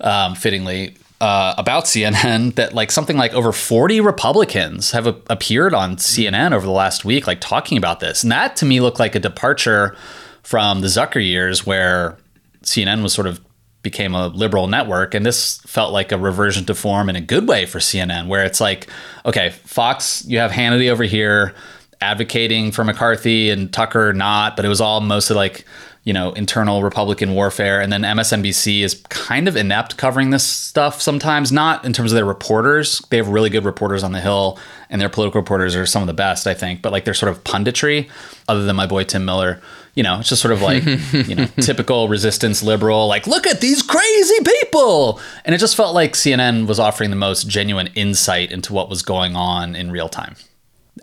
um, 0.01 0.35
fittingly. 0.35 0.95
Uh, 1.19 1.53
about 1.59 1.83
CNN 1.83 2.55
that 2.55 2.73
like 2.73 2.89
something 2.89 3.15
like 3.15 3.31
over 3.35 3.51
40 3.51 4.01
Republicans 4.01 4.89
have 4.89 5.05
a- 5.05 5.15
appeared 5.29 5.71
on 5.71 5.97
CNN 5.97 6.51
over 6.51 6.65
the 6.65 6.71
last 6.71 7.05
week, 7.05 7.27
like 7.27 7.39
talking 7.39 7.77
about 7.77 7.99
this. 7.99 8.23
And 8.23 8.31
that 8.31 8.55
to 8.55 8.65
me 8.65 8.81
looked 8.81 8.97
like 8.97 9.13
a 9.13 9.19
departure 9.19 9.95
from 10.41 10.81
the 10.81 10.87
Zucker 10.87 11.23
years 11.23 11.63
where 11.63 12.17
CNN 12.63 13.03
was 13.03 13.13
sort 13.13 13.27
of 13.27 13.39
became 13.83 14.13
a 14.13 14.27
liberal 14.27 14.67
network. 14.67 15.13
And 15.13 15.25
this 15.25 15.57
felt 15.61 15.91
like 15.91 16.11
a 16.11 16.17
reversion 16.17 16.65
to 16.65 16.75
form 16.75 17.09
in 17.09 17.15
a 17.15 17.21
good 17.21 17.47
way 17.47 17.65
for 17.65 17.79
CNN, 17.79 18.27
where 18.27 18.43
it's 18.43 18.61
like, 18.61 18.87
okay, 19.25 19.49
Fox, 19.49 20.23
you 20.27 20.37
have 20.39 20.51
Hannity 20.51 20.89
over 20.89 21.03
here 21.03 21.53
advocating 21.99 22.71
for 22.71 22.83
McCarthy 22.83 23.49
and 23.49 23.71
Tucker 23.71 24.13
not, 24.13 24.55
but 24.55 24.65
it 24.65 24.69
was 24.69 24.81
all 24.81 25.01
mostly 25.01 25.35
like, 25.35 25.65
you 26.03 26.13
know, 26.13 26.31
internal 26.31 26.81
Republican 26.81 27.35
warfare. 27.35 27.79
And 27.79 27.93
then 27.93 28.01
MSNBC 28.01 28.81
is 28.81 28.95
kind 29.09 29.47
of 29.47 29.55
inept 29.55 29.97
covering 29.97 30.31
this 30.31 30.45
stuff 30.45 30.99
sometimes, 30.99 31.51
not 31.51 31.85
in 31.85 31.93
terms 31.93 32.11
of 32.11 32.15
their 32.15 32.25
reporters. 32.25 32.99
They 33.09 33.17
have 33.17 33.27
really 33.27 33.51
good 33.51 33.65
reporters 33.65 34.03
on 34.03 34.11
the 34.11 34.19
Hill, 34.19 34.57
and 34.89 34.99
their 34.99 35.09
political 35.09 35.39
reporters 35.39 35.75
are 35.75 35.85
some 35.85 36.01
of 36.01 36.07
the 36.07 36.13
best, 36.13 36.47
I 36.47 36.55
think. 36.55 36.81
But 36.81 36.91
like 36.91 37.05
their 37.05 37.13
sort 37.13 37.31
of 37.31 37.43
punditry, 37.43 38.09
other 38.47 38.63
than 38.65 38.75
my 38.75 38.87
boy 38.87 39.03
Tim 39.03 39.25
Miller, 39.25 39.61
you 39.93 40.01
know, 40.01 40.19
it's 40.19 40.29
just 40.29 40.41
sort 40.41 40.53
of 40.53 40.61
like, 40.63 40.83
you 41.27 41.35
know, 41.35 41.45
typical 41.57 42.07
resistance 42.07 42.63
liberal, 42.63 43.07
like, 43.07 43.27
look 43.27 43.45
at 43.45 43.61
these 43.61 43.83
crazy 43.83 44.43
people. 44.43 45.19
And 45.45 45.53
it 45.53 45.59
just 45.59 45.75
felt 45.75 45.93
like 45.93 46.13
CNN 46.13 46.65
was 46.65 46.79
offering 46.79 47.11
the 47.11 47.15
most 47.15 47.47
genuine 47.47 47.87
insight 47.93 48.51
into 48.51 48.73
what 48.73 48.89
was 48.89 49.03
going 49.03 49.35
on 49.35 49.75
in 49.75 49.91
real 49.91 50.09
time. 50.09 50.35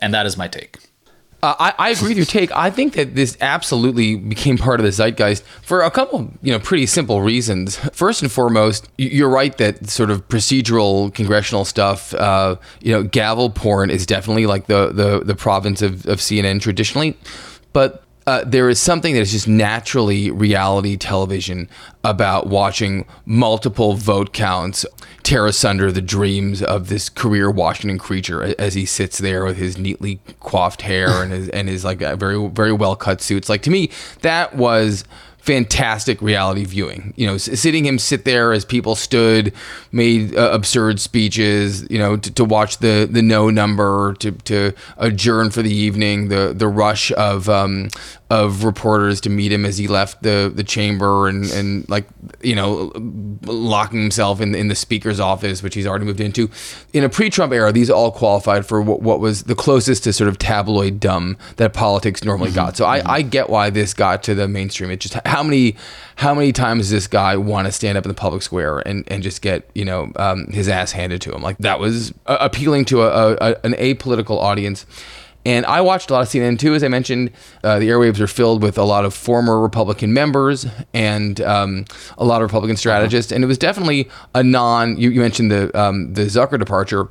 And 0.01 0.13
that 0.13 0.25
is 0.25 0.35
my 0.35 0.49
take. 0.49 0.77
Uh, 1.41 1.55
I, 1.57 1.73
I 1.87 1.89
agree 1.91 2.09
with 2.09 2.17
your 2.17 2.25
take. 2.25 2.51
I 2.51 2.69
think 2.69 2.93
that 2.93 3.15
this 3.15 3.37
absolutely 3.39 4.17
became 4.17 4.57
part 4.57 4.81
of 4.81 4.85
the 4.85 4.91
zeitgeist 4.91 5.43
for 5.61 5.81
a 5.81 5.89
couple, 5.89 6.29
you 6.41 6.51
know, 6.51 6.59
pretty 6.59 6.85
simple 6.85 7.21
reasons. 7.21 7.77
First 7.93 8.21
and 8.21 8.29
foremost, 8.29 8.89
you're 8.97 9.29
right 9.29 9.55
that 9.57 9.89
sort 9.89 10.09
of 10.11 10.27
procedural 10.27 11.13
congressional 11.13 11.63
stuff, 11.63 12.13
uh, 12.15 12.57
you 12.81 12.91
know, 12.91 13.03
gavel 13.03 13.49
porn 13.49 13.89
is 13.89 14.05
definitely 14.05 14.47
like 14.47 14.67
the 14.67 14.87
the, 14.91 15.21
the 15.23 15.35
province 15.35 15.81
of, 15.81 16.05
of 16.07 16.19
CNN 16.19 16.61
traditionally. 16.61 17.17
but 17.71 18.03
uh, 18.29 18.43
there 18.45 18.69
is 18.69 18.79
something 18.79 19.15
that 19.15 19.21
is 19.21 19.31
just 19.31 19.47
naturally 19.47 20.29
reality 20.29 20.95
television 20.95 21.67
about 22.03 22.45
watching 22.45 23.03
multiple 23.25 23.95
vote 23.95 24.33
counts 24.33 24.85
tear 25.23 25.47
asunder 25.47 25.91
the 25.91 26.01
dreams 26.01 26.61
of 26.61 26.89
this 26.89 27.09
career 27.09 27.49
Washington 27.49 27.97
creature 27.97 28.53
as 28.59 28.75
he 28.75 28.85
sits 28.85 29.17
there 29.17 29.43
with 29.43 29.57
his 29.57 29.79
neatly 29.79 30.19
coiffed 30.41 30.83
hair 30.83 31.23
and 31.23 31.31
his 31.31 31.49
and 31.49 31.67
his 31.67 31.83
like 31.83 31.99
very 32.19 32.47
very 32.49 32.71
well 32.71 32.95
cut 32.95 33.19
suits. 33.19 33.49
Like 33.49 33.63
to 33.63 33.71
me, 33.71 33.89
that 34.21 34.55
was 34.55 35.03
fantastic 35.49 36.21
reality 36.21 36.63
viewing. 36.63 37.11
You 37.17 37.25
know, 37.25 37.37
sitting 37.37 37.83
him 37.83 37.97
sit 37.97 38.23
there 38.23 38.53
as 38.53 38.63
people 38.63 38.93
stood, 38.93 39.51
made 39.91 40.37
uh, 40.37 40.51
absurd 40.51 40.99
speeches. 40.99 41.89
You 41.89 41.97
know, 41.97 42.17
to, 42.17 42.31
to, 42.35 42.45
watch 42.45 42.77
the 42.77 43.07
the 43.09 43.23
no 43.23 43.49
number, 43.49 44.13
to 44.19 44.31
to 44.31 44.73
adjourn 44.97 45.49
for 45.49 45.63
the 45.63 45.73
evening, 45.73 46.27
the 46.27 46.53
the 46.55 46.67
rush 46.67 47.11
of 47.13 47.49
um, 47.49 47.89
of 48.29 48.63
reporters 48.63 49.19
to 49.21 49.29
meet 49.29 49.51
him 49.51 49.65
as 49.65 49.79
he 49.79 49.87
left 49.87 50.21
the 50.21 50.51
the 50.53 50.63
chamber 50.63 51.27
and 51.27 51.49
and 51.49 51.89
like 51.89 52.05
you 52.41 52.53
know 52.53 52.91
locking 53.45 54.01
himself 54.01 54.39
in 54.39 54.53
in 54.53 54.67
the 54.67 54.75
speaker's 54.75 55.19
office, 55.19 55.63
which 55.63 55.73
he's 55.73 55.87
already 55.87 56.05
moved 56.05 56.19
into. 56.19 56.47
In 56.93 57.03
a 57.03 57.09
pre-Trump 57.09 57.53
era, 57.53 57.71
these 57.71 57.89
all 57.89 58.11
qualified 58.11 58.67
for 58.67 58.81
what, 58.83 59.01
what 59.01 59.19
was 59.19 59.43
the 59.43 59.55
closest 59.55 60.03
to 60.03 60.13
sort 60.13 60.27
of 60.27 60.37
tabloid 60.37 60.99
dumb 60.99 61.37
that 61.55 61.73
politics 61.73 62.23
normally 62.23 62.49
mm-hmm. 62.49 62.55
got. 62.55 62.77
So 62.77 62.85
I, 62.85 63.01
I 63.15 63.21
get 63.23 63.49
why 63.49 63.71
this 63.71 63.95
got 63.95 64.21
to 64.23 64.35
the 64.35 64.47
mainstream. 64.47 64.91
It 64.91 64.99
just 64.99 65.15
how 65.25 65.38
many 65.43 65.75
how 66.15 66.33
many 66.33 66.51
times 66.51 66.83
does 66.83 66.91
this 66.91 67.07
guy 67.07 67.37
want 67.37 67.67
to 67.67 67.71
stand 67.71 67.97
up 67.97 68.05
in 68.05 68.09
the 68.09 68.15
public 68.15 68.41
square 68.41 68.79
and, 68.79 69.03
and 69.07 69.23
just 69.23 69.41
get 69.41 69.69
you 69.73 69.85
know 69.85 70.11
um, 70.15 70.47
his 70.47 70.67
ass 70.67 70.91
handed 70.91 71.21
to 71.21 71.33
him? 71.33 71.41
Like 71.41 71.57
that 71.59 71.79
was 71.79 72.13
uh, 72.25 72.37
appealing 72.39 72.85
to 72.85 73.03
a, 73.03 73.33
a, 73.35 73.55
an 73.63 73.73
apolitical 73.73 74.37
audience. 74.37 74.85
And 75.45 75.65
I 75.65 75.79
watched 75.79 76.09
a 76.09 76.13
lot 76.13 76.21
of 76.21 76.27
CNN 76.27 76.59
too, 76.59 76.75
as 76.75 76.83
I 76.83 76.89
mentioned. 76.89 77.31
Uh, 77.63 77.79
the 77.79 77.87
airwaves 77.87 78.19
are 78.19 78.27
filled 78.27 78.61
with 78.61 78.77
a 78.77 78.83
lot 78.83 79.05
of 79.05 79.13
former 79.13 79.59
Republican 79.59 80.13
members 80.13 80.67
and 80.93 81.39
um, 81.41 81.85
a 82.17 82.25
lot 82.25 82.41
of 82.41 82.49
Republican 82.49 82.75
strategists. 82.75 83.31
And 83.31 83.41
it 83.41 83.47
was 83.47 83.57
definitely 83.57 84.09
a 84.35 84.43
non. 84.43 84.97
You, 84.97 85.09
you 85.09 85.21
mentioned 85.21 85.49
the 85.49 85.79
um, 85.79 86.13
the 86.13 86.23
Zucker 86.23 86.59
departure 86.59 87.07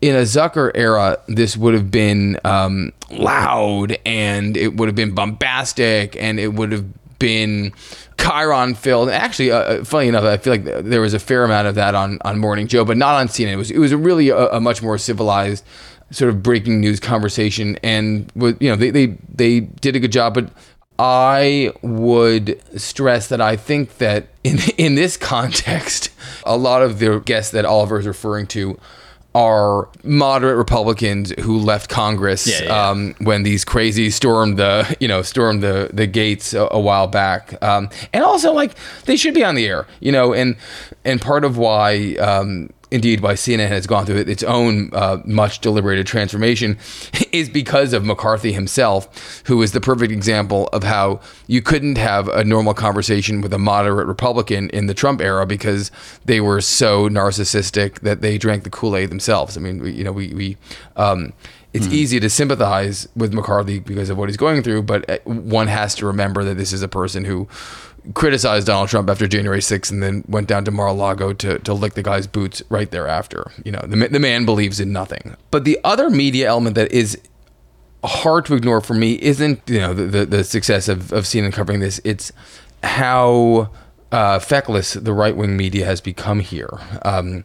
in 0.00 0.14
a 0.14 0.22
Zucker 0.22 0.70
era, 0.74 1.18
this 1.26 1.56
would 1.56 1.74
have 1.74 1.90
been 1.90 2.38
um, 2.44 2.92
loud 3.10 3.98
and 4.06 4.56
it 4.56 4.76
would 4.76 4.88
have 4.88 4.94
been 4.94 5.14
bombastic 5.14 6.16
and 6.16 6.38
it 6.38 6.54
would 6.54 6.72
have 6.72 6.86
been 7.18 7.72
Chiron 8.18 8.74
filled. 8.74 9.08
Actually, 9.10 9.50
uh, 9.50 9.58
uh, 9.58 9.84
funny 9.84 10.08
enough, 10.08 10.24
I 10.24 10.36
feel 10.36 10.52
like 10.52 10.64
there 10.64 11.00
was 11.00 11.14
a 11.14 11.18
fair 11.18 11.44
amount 11.44 11.68
of 11.68 11.74
that 11.76 11.94
on, 11.94 12.18
on 12.24 12.38
Morning 12.38 12.66
Joe, 12.66 12.84
but 12.84 12.96
not 12.96 13.14
on 13.14 13.28
CNN. 13.28 13.52
It 13.52 13.56
was 13.56 13.70
it 13.70 13.78
was 13.78 13.94
really 13.94 14.28
a, 14.28 14.48
a 14.50 14.60
much 14.60 14.82
more 14.82 14.98
civilized 14.98 15.64
sort 16.10 16.30
of 16.30 16.42
breaking 16.42 16.80
news 16.80 17.00
conversation, 17.00 17.78
and 17.82 18.30
you 18.36 18.70
know 18.70 18.76
they 18.76 18.90
they 18.90 19.06
they 19.32 19.60
did 19.60 19.96
a 19.96 20.00
good 20.00 20.12
job, 20.12 20.34
but. 20.34 20.50
I 21.00 21.70
would 21.80 22.60
stress 22.74 23.28
that 23.28 23.40
I 23.40 23.54
think 23.54 23.98
that 23.98 24.26
in 24.42 24.58
in 24.76 24.96
this 24.96 25.16
context, 25.16 26.10
a 26.42 26.56
lot 26.56 26.82
of 26.82 26.98
the 26.98 27.20
guests 27.20 27.52
that 27.52 27.64
Oliver 27.64 28.00
is 28.00 28.06
referring 28.08 28.48
to 28.48 28.80
are 29.38 29.88
moderate 30.02 30.56
Republicans 30.56 31.32
who 31.38 31.60
left 31.60 31.88
Congress 31.88 32.48
yeah, 32.48 32.64
yeah. 32.64 32.88
Um, 32.88 33.14
when 33.20 33.44
these 33.44 33.64
crazies 33.64 34.14
stormed 34.14 34.56
the 34.56 34.96
you 34.98 35.06
know 35.06 35.22
stormed 35.22 35.62
the 35.62 35.90
the 35.92 36.08
gates 36.08 36.54
a, 36.54 36.66
a 36.72 36.80
while 36.80 37.06
back, 37.06 37.62
um, 37.62 37.88
and 38.12 38.24
also 38.24 38.52
like 38.52 38.74
they 39.04 39.16
should 39.16 39.34
be 39.34 39.44
on 39.44 39.54
the 39.54 39.64
air, 39.66 39.86
you 40.00 40.10
know, 40.10 40.34
and 40.34 40.56
and 41.04 41.20
part 41.20 41.44
of 41.44 41.56
why 41.56 42.16
um, 42.16 42.70
indeed 42.90 43.20
why 43.20 43.34
CNN 43.34 43.68
has 43.68 43.86
gone 43.86 44.06
through 44.06 44.16
its 44.16 44.42
own 44.42 44.90
uh, 44.92 45.18
much 45.24 45.60
deliberated 45.60 46.06
transformation 46.06 46.78
is 47.32 47.48
because 47.48 47.92
of 47.92 48.04
McCarthy 48.04 48.52
himself, 48.52 49.42
who 49.46 49.62
is 49.62 49.72
the 49.72 49.80
perfect 49.80 50.12
example 50.12 50.68
of 50.68 50.84
how 50.84 51.20
you 51.46 51.62
couldn't 51.62 51.98
have 51.98 52.28
a 52.28 52.44
normal 52.44 52.74
conversation 52.74 53.40
with 53.40 53.52
a 53.52 53.58
moderate 53.58 54.06
Republican 54.06 54.70
in 54.70 54.86
the 54.86 54.94
Trump 54.94 55.20
era 55.20 55.46
because 55.46 55.90
they 56.24 56.40
were 56.40 56.60
so 56.60 57.08
narcissistic 57.08 58.00
that 58.00 58.20
they 58.20 58.38
drank 58.38 58.64
the 58.64 58.70
Kool 58.70 58.96
Aid 58.96 59.10
themselves. 59.10 59.56
I 59.56 59.60
mean, 59.60 59.84
you 59.84 60.04
know, 60.04 60.12
we, 60.12 60.32
we 60.34 60.56
um, 60.96 61.32
it's 61.78 61.86
mm. 61.86 61.92
easy 61.92 62.18
to 62.18 62.28
sympathize 62.28 63.08
with 63.14 63.32
McCarthy 63.32 63.78
because 63.78 64.10
of 64.10 64.18
what 64.18 64.28
he's 64.28 64.36
going 64.36 64.64
through, 64.64 64.82
but 64.82 65.08
uh, 65.08 65.18
one 65.24 65.68
has 65.68 65.94
to 65.96 66.06
remember 66.06 66.42
that 66.42 66.56
this 66.56 66.72
is 66.72 66.82
a 66.82 66.88
person 66.88 67.24
who 67.24 67.46
criticized 68.14 68.66
Donald 68.66 68.88
Trump 68.88 69.08
after 69.08 69.28
January 69.28 69.60
6th 69.60 69.92
and 69.92 70.02
then 70.02 70.24
went 70.26 70.48
down 70.48 70.64
to 70.64 70.72
Mar-a-Lago 70.72 71.32
to, 71.34 71.60
to 71.60 71.72
lick 71.72 71.94
the 71.94 72.02
guy's 72.02 72.26
boots 72.26 72.62
right 72.68 72.90
thereafter. 72.90 73.52
You 73.64 73.72
know, 73.72 73.80
the, 73.86 74.08
the 74.08 74.18
man 74.18 74.44
believes 74.44 74.80
in 74.80 74.92
nothing. 74.92 75.36
But 75.52 75.64
the 75.64 75.78
other 75.84 76.10
media 76.10 76.48
element 76.48 76.74
that 76.74 76.90
is 76.90 77.16
hard 78.04 78.44
to 78.46 78.54
ignore 78.54 78.80
for 78.80 78.94
me 78.94 79.14
isn't, 79.22 79.60
you 79.68 79.78
know, 79.78 79.94
the, 79.94 80.04
the, 80.06 80.26
the 80.26 80.44
success 80.44 80.88
of, 80.88 81.12
of 81.12 81.24
CNN 81.24 81.52
covering 81.52 81.78
this. 81.78 82.00
It's 82.02 82.32
how 82.82 83.70
uh, 84.10 84.40
feckless 84.40 84.94
the 84.94 85.12
right-wing 85.12 85.56
media 85.56 85.84
has 85.84 86.00
become 86.00 86.40
here. 86.40 86.80
Um, 87.02 87.44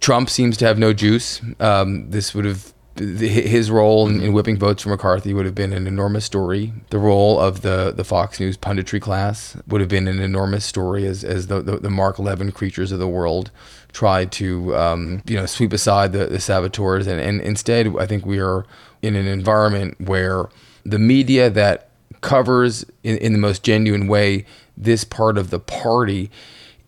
Trump 0.00 0.28
seems 0.30 0.56
to 0.58 0.66
have 0.66 0.78
no 0.78 0.92
juice. 0.92 1.40
Um, 1.60 2.10
this 2.10 2.34
would 2.34 2.44
have 2.44 2.73
his 2.96 3.70
role 3.70 4.08
in, 4.08 4.20
in, 4.20 4.32
whipping 4.32 4.56
votes 4.56 4.84
for 4.84 4.90
McCarthy 4.90 5.34
would 5.34 5.46
have 5.46 5.54
been 5.54 5.72
an 5.72 5.86
enormous 5.86 6.24
story. 6.24 6.72
The 6.90 6.98
role 6.98 7.40
of 7.40 7.62
the, 7.62 7.92
the 7.94 8.04
Fox 8.04 8.38
News 8.38 8.56
punditry 8.56 9.00
class 9.00 9.56
would 9.66 9.80
have 9.80 9.90
been 9.90 10.06
an 10.06 10.20
enormous 10.20 10.64
story 10.64 11.04
as, 11.06 11.24
as 11.24 11.48
the, 11.48 11.60
the, 11.60 11.78
the 11.78 11.90
Mark 11.90 12.18
Levin 12.18 12.52
creatures 12.52 12.92
of 12.92 13.00
the 13.00 13.08
world 13.08 13.50
tried 13.92 14.30
to 14.32 14.76
um, 14.76 15.22
you 15.26 15.36
know 15.36 15.46
sweep 15.46 15.72
aside 15.72 16.12
the, 16.12 16.26
the 16.26 16.40
saboteurs. 16.40 17.06
And, 17.06 17.20
and 17.20 17.40
instead, 17.40 17.96
I 17.98 18.06
think 18.06 18.24
we 18.24 18.38
are 18.38 18.64
in 19.02 19.16
an 19.16 19.26
environment 19.26 20.00
where 20.00 20.48
the 20.84 20.98
media 20.98 21.50
that 21.50 21.90
covers 22.20 22.84
in, 23.02 23.18
in 23.18 23.32
the 23.32 23.38
most 23.38 23.62
genuine 23.64 24.06
way 24.06 24.46
this 24.76 25.04
part 25.04 25.36
of 25.36 25.50
the 25.50 25.58
party 25.58 26.30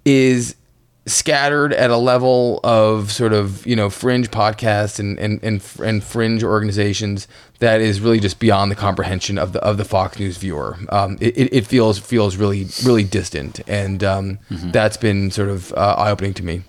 is 0.05 0.55
scattered 1.07 1.73
at 1.73 1.91
a 1.91 1.97
level 1.97 2.59
of 2.65 3.13
sort 3.13 3.33
of 3.33 3.65
you 3.67 3.77
know 3.77 3.89
fringe 3.89 4.31
podcasts 4.31 4.99
and 4.99 5.19
and 5.19 5.43
and, 5.43 5.63
and 5.83 6.03
fringe 6.03 6.43
organizations 6.43 7.29
that 7.61 7.81
is 7.81 8.01
really 8.01 8.21
just 8.21 8.39
beyond 8.39 8.71
the 8.71 8.75
comprehension 8.75 9.39
of 9.39 9.53
the 9.53 9.61
of 9.61 9.77
the 9.77 9.85
Fox 9.85 10.19
News 10.19 10.37
viewer. 10.37 10.77
Um, 10.91 11.17
it, 11.21 11.53
it 11.53 11.67
feels 11.67 11.99
feels 11.99 12.37
really 12.37 12.67
really 12.85 13.05
distant, 13.05 13.61
and 13.69 14.03
um, 14.03 14.39
mm-hmm. 14.51 14.71
that's 14.73 14.97
been 14.97 15.31
sort 15.31 15.49
of 15.49 15.73
uh, 15.73 15.95
eye 15.97 16.11
opening 16.11 16.35
to 16.35 16.45
me. 16.45 16.63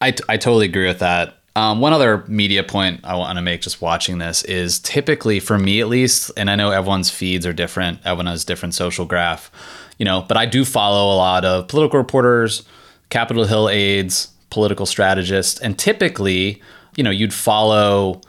I, 0.00 0.10
t- 0.10 0.24
I 0.28 0.36
totally 0.36 0.66
agree 0.66 0.86
with 0.86 0.98
that. 0.98 1.36
Um, 1.54 1.80
one 1.80 1.92
other 1.92 2.24
media 2.26 2.64
point 2.64 3.00
I 3.04 3.14
want 3.14 3.36
to 3.36 3.42
make 3.42 3.60
just 3.60 3.80
watching 3.80 4.18
this 4.18 4.42
is 4.44 4.80
typically 4.80 5.38
for 5.38 5.58
me 5.58 5.80
at 5.80 5.88
least, 5.88 6.30
and 6.36 6.50
I 6.50 6.56
know 6.56 6.70
everyone's 6.70 7.10
feeds 7.10 7.46
are 7.46 7.52
different. 7.52 8.00
Everyone 8.04 8.26
has 8.26 8.44
different 8.44 8.74
social 8.74 9.04
graph, 9.04 9.50
you 9.98 10.04
know, 10.04 10.24
but 10.26 10.36
I 10.36 10.46
do 10.46 10.64
follow 10.64 11.14
a 11.14 11.16
lot 11.16 11.44
of 11.44 11.68
political 11.68 11.98
reporters 11.98 12.64
Capitol 13.12 13.44
Hill 13.44 13.68
aides, 13.68 14.32
political 14.48 14.86
strategists, 14.86 15.60
and 15.60 15.78
typically, 15.78 16.62
you 16.96 17.04
know, 17.04 17.10
you'd 17.10 17.34
follow 17.34 18.22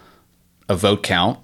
a 0.67 0.76
vote 0.76 1.04
count 1.04 1.39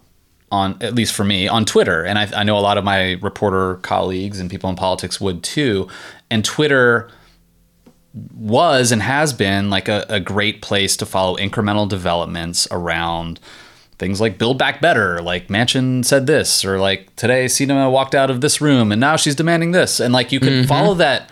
on 0.52 0.78
at 0.82 0.94
least 0.94 1.14
for 1.14 1.24
me 1.24 1.48
on 1.48 1.64
Twitter, 1.64 2.04
and 2.04 2.20
I, 2.20 2.30
I 2.36 2.44
know 2.44 2.58
a 2.58 2.60
lot 2.60 2.78
of 2.78 2.84
my 2.84 3.14
reporter 3.22 3.76
colleagues 3.76 4.42
and 4.42 4.50
people 4.50 4.70
in 4.70 4.76
politics 4.76 5.22
would 5.22 5.42
too. 5.42 5.88
And 6.30 6.44
Twitter 6.44 7.10
was 8.36 8.92
and 8.92 9.02
has 9.02 9.32
been 9.32 9.70
like 9.70 9.88
a, 9.88 10.06
a 10.10 10.20
great 10.20 10.62
place 10.62 10.98
to 10.98 11.06
follow 11.06 11.38
incremental 11.38 11.88
developments 11.88 12.68
around 12.72 13.40
things 14.00 14.20
like 14.20 14.38
build 14.38 14.58
back 14.58 14.82
better 14.82 15.22
like 15.22 15.48
Manchin 15.48 16.04
said 16.04 16.26
this 16.26 16.66
or 16.66 16.80
like 16.80 17.16
today 17.16 17.46
Sinema 17.46 17.92
walked 17.92 18.16
out 18.16 18.32
of 18.32 18.42
this 18.42 18.60
room 18.60 18.92
and 18.92 19.00
now 19.00 19.16
she's 19.16 19.36
demanding 19.36 19.72
this 19.72 20.00
and 20.00 20.12
like 20.12 20.32
you 20.32 20.40
can 20.40 20.50
mm-hmm. 20.50 20.68
follow 20.68 20.96
that 20.96 21.30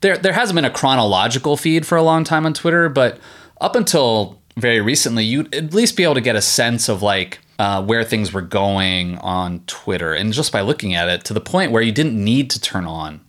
there 0.00 0.16
there 0.16 0.32
hasn't 0.32 0.54
been 0.56 0.64
a 0.64 0.70
chronological 0.70 1.56
feed 1.56 1.86
for 1.86 1.96
a 1.96 2.02
long 2.02 2.24
time 2.24 2.46
on 2.46 2.54
Twitter, 2.54 2.88
but 2.88 3.18
up 3.60 3.74
until 3.74 4.38
very 4.56 4.80
recently, 4.80 5.24
you'd 5.24 5.54
at 5.54 5.72
least 5.72 5.96
be 5.96 6.04
able 6.04 6.14
to 6.14 6.20
get 6.20 6.36
a 6.36 6.42
sense 6.42 6.88
of 6.88 7.02
like 7.02 7.40
uh, 7.58 7.82
where 7.82 8.04
things 8.04 8.32
were 8.32 8.42
going 8.42 9.18
on 9.18 9.60
Twitter, 9.66 10.14
and 10.14 10.32
just 10.32 10.52
by 10.52 10.60
looking 10.60 10.94
at 10.94 11.08
it, 11.08 11.24
to 11.24 11.34
the 11.34 11.40
point 11.40 11.72
where 11.72 11.82
you 11.82 11.92
didn't 11.92 12.22
need 12.22 12.50
to 12.50 12.60
turn 12.60 12.86
on 12.86 13.20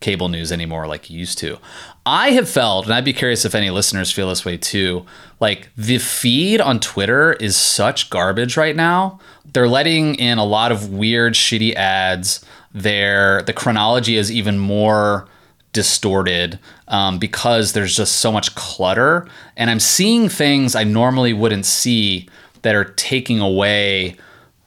cable 0.00 0.28
news 0.28 0.52
anymore 0.52 0.86
like 0.86 1.10
you 1.10 1.18
used 1.18 1.38
to. 1.38 1.58
I 2.06 2.30
have 2.30 2.48
felt, 2.48 2.84
and 2.84 2.94
I'd 2.94 3.04
be 3.04 3.12
curious 3.12 3.44
if 3.44 3.54
any 3.54 3.70
listeners 3.70 4.12
feel 4.12 4.28
this 4.28 4.44
way 4.44 4.56
too. 4.56 5.04
Like 5.40 5.70
the 5.76 5.98
feed 5.98 6.60
on 6.60 6.80
Twitter 6.80 7.34
is 7.34 7.56
such 7.56 8.08
garbage 8.08 8.56
right 8.56 8.76
now. 8.76 9.18
They're 9.44 9.68
letting 9.68 10.14
in 10.14 10.38
a 10.38 10.44
lot 10.44 10.72
of 10.72 10.90
weird, 10.90 11.34
shitty 11.34 11.74
ads. 11.74 12.44
There, 12.72 13.42
the 13.42 13.52
chronology 13.52 14.16
is 14.16 14.30
even 14.30 14.58
more 14.58 15.26
distorted 15.72 16.58
um, 16.88 17.18
because 17.18 17.72
there's 17.72 17.96
just 17.96 18.16
so 18.16 18.32
much 18.32 18.54
clutter. 18.54 19.28
And 19.56 19.70
I'm 19.70 19.80
seeing 19.80 20.28
things 20.28 20.74
I 20.74 20.84
normally 20.84 21.32
wouldn't 21.32 21.66
see 21.66 22.28
that 22.62 22.74
are 22.74 22.84
taking 22.84 23.40
away 23.40 24.16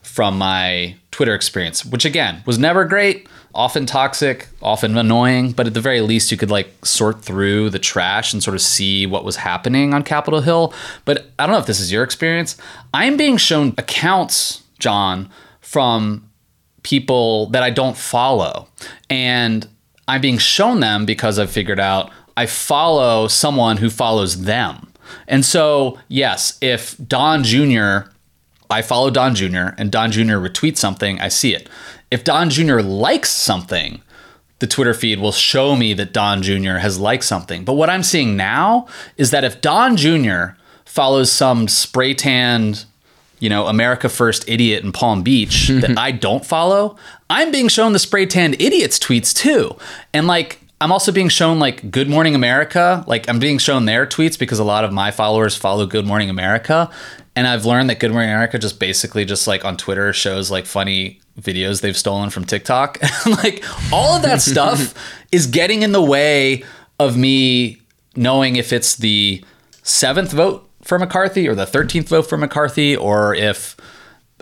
from 0.01 0.37
my 0.37 0.95
Twitter 1.11 1.33
experience, 1.33 1.85
which 1.85 2.05
again 2.05 2.43
was 2.45 2.57
never 2.57 2.85
great, 2.85 3.27
often 3.53 3.85
toxic, 3.85 4.47
often 4.61 4.97
annoying, 4.97 5.51
but 5.51 5.67
at 5.67 5.73
the 5.73 5.81
very 5.81 6.01
least 6.01 6.31
you 6.31 6.37
could 6.37 6.51
like 6.51 6.85
sort 6.85 7.21
through 7.21 7.69
the 7.69 7.79
trash 7.79 8.33
and 8.33 8.41
sort 8.41 8.55
of 8.55 8.61
see 8.61 9.05
what 9.05 9.23
was 9.23 9.37
happening 9.37 9.93
on 9.93 10.03
Capitol 10.03 10.41
Hill. 10.41 10.73
But 11.05 11.27
I 11.37 11.45
don't 11.45 11.53
know 11.53 11.59
if 11.59 11.65
this 11.65 11.79
is 11.79 11.91
your 11.91 12.03
experience. 12.03 12.57
I'm 12.93 13.17
being 13.17 13.37
shown 13.37 13.73
accounts, 13.77 14.63
Jon, 14.79 15.29
from 15.59 16.29
people 16.83 17.47
that 17.47 17.63
I 17.63 17.69
don't 17.69 17.97
follow. 17.97 18.67
And 19.09 19.67
I'm 20.07 20.21
being 20.21 20.37
shown 20.37 20.79
them 20.79 21.05
because 21.05 21.39
I've 21.39 21.51
figured 21.51 21.79
out 21.79 22.11
I 22.35 22.45
follow 22.45 23.27
someone 23.27 23.77
who 23.77 23.89
follows 23.89 24.43
them. 24.43 24.91
And 25.27 25.45
so, 25.45 25.99
yes, 26.07 26.57
if 26.61 26.95
Don 27.05 27.43
Jr., 27.43 28.09
I 28.69 28.81
follow 28.81 29.09
Don 29.09 29.35
Jr., 29.35 29.69
and 29.77 29.91
Don 29.91 30.11
Jr. 30.11 30.37
retweets 30.37 30.77
something, 30.77 31.19
I 31.19 31.27
see 31.27 31.53
it. 31.53 31.67
If 32.09 32.23
Don 32.23 32.49
Jr. 32.49 32.79
likes 32.79 33.29
something, 33.29 34.01
the 34.59 34.67
Twitter 34.67 34.93
feed 34.93 35.19
will 35.19 35.31
show 35.31 35.75
me 35.75 35.93
that 35.93 36.13
Don 36.13 36.41
Jr. 36.41 36.77
has 36.77 36.99
liked 36.99 37.23
something. 37.23 37.65
But 37.65 37.73
what 37.73 37.89
I'm 37.89 38.03
seeing 38.03 38.37
now 38.37 38.87
is 39.17 39.31
that 39.31 39.43
if 39.43 39.59
Don 39.59 39.97
Jr. 39.97 40.55
follows 40.85 41.31
some 41.31 41.67
spray 41.67 42.13
tanned, 42.13 42.85
you 43.41 43.49
know, 43.49 43.67
America 43.67 44.07
First 44.07 44.47
idiot 44.47 44.85
in 44.85 44.93
Palm 44.93 45.23
Beach 45.23 45.67
that 45.73 45.97
I 45.97 46.11
don't 46.11 46.45
follow, 46.45 46.95
I'm 47.29 47.51
being 47.51 47.67
shown 47.67 47.91
the 47.91 47.99
spray 47.99 48.25
tanned 48.25 48.61
idiots 48.61 48.97
tweets 48.97 49.35
too. 49.35 49.75
And 50.13 50.27
like, 50.27 50.59
I'm 50.79 50.91
also 50.91 51.11
being 51.11 51.29
shown 51.29 51.59
like 51.59 51.91
Good 51.91 52.07
Morning 52.07 52.33
America. 52.33 53.03
Like, 53.05 53.27
I'm 53.29 53.39
being 53.39 53.57
shown 53.57 53.85
their 53.85 54.07
tweets 54.07 54.39
because 54.39 54.59
a 54.59 54.63
lot 54.63 54.83
of 54.83 54.93
my 54.93 55.11
followers 55.11 55.55
follow 55.55 55.85
Good 55.85 56.07
Morning 56.07 56.29
America. 56.29 56.89
And 57.35 57.47
I've 57.47 57.65
learned 57.65 57.89
that 57.89 57.99
Good 57.99 58.11
Morning 58.11 58.29
America 58.29 58.57
just 58.57 58.79
basically 58.79 59.25
just 59.25 59.47
like 59.47 59.65
on 59.65 59.77
Twitter 59.77 60.11
shows 60.13 60.49
like 60.49 60.65
funny 60.65 61.19
videos 61.39 61.81
they've 61.81 61.97
stolen 61.97 62.29
from 62.29 62.45
TikTok. 62.45 62.99
like 63.25 63.63
all 63.91 64.15
of 64.15 64.23
that 64.23 64.41
stuff 64.41 64.93
is 65.31 65.47
getting 65.47 65.81
in 65.81 65.91
the 65.91 66.01
way 66.01 66.63
of 66.99 67.17
me 67.17 67.81
knowing 68.15 68.55
if 68.55 68.73
it's 68.73 68.95
the 68.95 69.43
seventh 69.83 70.31
vote 70.31 70.67
for 70.81 70.99
McCarthy 70.99 71.47
or 71.47 71.55
the 71.55 71.65
13th 71.65 72.07
vote 72.07 72.23
for 72.23 72.37
McCarthy 72.37 72.95
or 72.95 73.33
if 73.35 73.75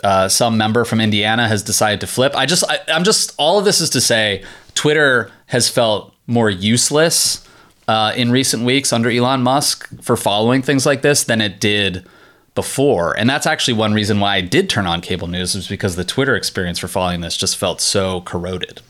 uh, 0.02 0.28
some 0.28 0.56
member 0.56 0.84
from 0.84 1.00
Indiana 1.00 1.46
has 1.48 1.62
decided 1.62 2.00
to 2.00 2.06
flip. 2.06 2.34
I 2.34 2.46
just, 2.46 2.64
I, 2.68 2.78
I'm 2.88 3.04
just, 3.04 3.34
all 3.38 3.58
of 3.58 3.64
this 3.64 3.80
is 3.80 3.90
to 3.90 4.00
say 4.00 4.44
Twitter 4.74 5.30
has 5.46 5.68
felt 5.68 6.14
more 6.26 6.48
useless 6.48 7.46
uh, 7.88 8.12
in 8.16 8.30
recent 8.30 8.64
weeks 8.64 8.92
under 8.92 9.10
Elon 9.10 9.42
Musk 9.42 9.88
for 10.00 10.16
following 10.16 10.62
things 10.62 10.86
like 10.86 11.02
this 11.02 11.24
than 11.24 11.40
it 11.40 11.60
did 11.60 12.06
before. 12.54 13.16
And 13.16 13.28
that's 13.28 13.46
actually 13.46 13.74
one 13.74 13.92
reason 13.92 14.20
why 14.20 14.36
I 14.36 14.40
did 14.40 14.70
turn 14.70 14.86
on 14.86 15.00
cable 15.00 15.28
news 15.28 15.54
was 15.54 15.68
because 15.68 15.96
the 15.96 16.04
Twitter 16.04 16.36
experience 16.36 16.78
for 16.78 16.88
following 16.88 17.20
this 17.20 17.36
just 17.36 17.56
felt 17.56 17.80
so 17.80 18.20
corroded. 18.22 18.80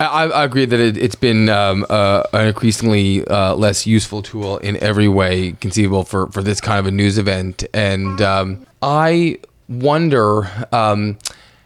I, 0.00 0.26
I 0.26 0.44
agree 0.44 0.64
that 0.64 0.78
it, 0.78 0.96
has 0.96 1.14
been 1.14 1.48
um, 1.48 1.84
uh, 1.88 2.22
an 2.32 2.46
increasingly 2.46 3.26
uh, 3.26 3.54
less 3.54 3.86
useful 3.86 4.22
tool 4.22 4.58
in 4.58 4.76
every 4.76 5.08
way 5.08 5.52
conceivable 5.60 6.04
for, 6.04 6.28
for 6.28 6.42
this 6.42 6.60
kind 6.60 6.78
of 6.78 6.86
a 6.86 6.90
news 6.90 7.18
event. 7.18 7.64
And 7.74 8.20
um, 8.22 8.66
I 8.80 9.38
wonder, 9.68 10.48
um, 10.72 11.18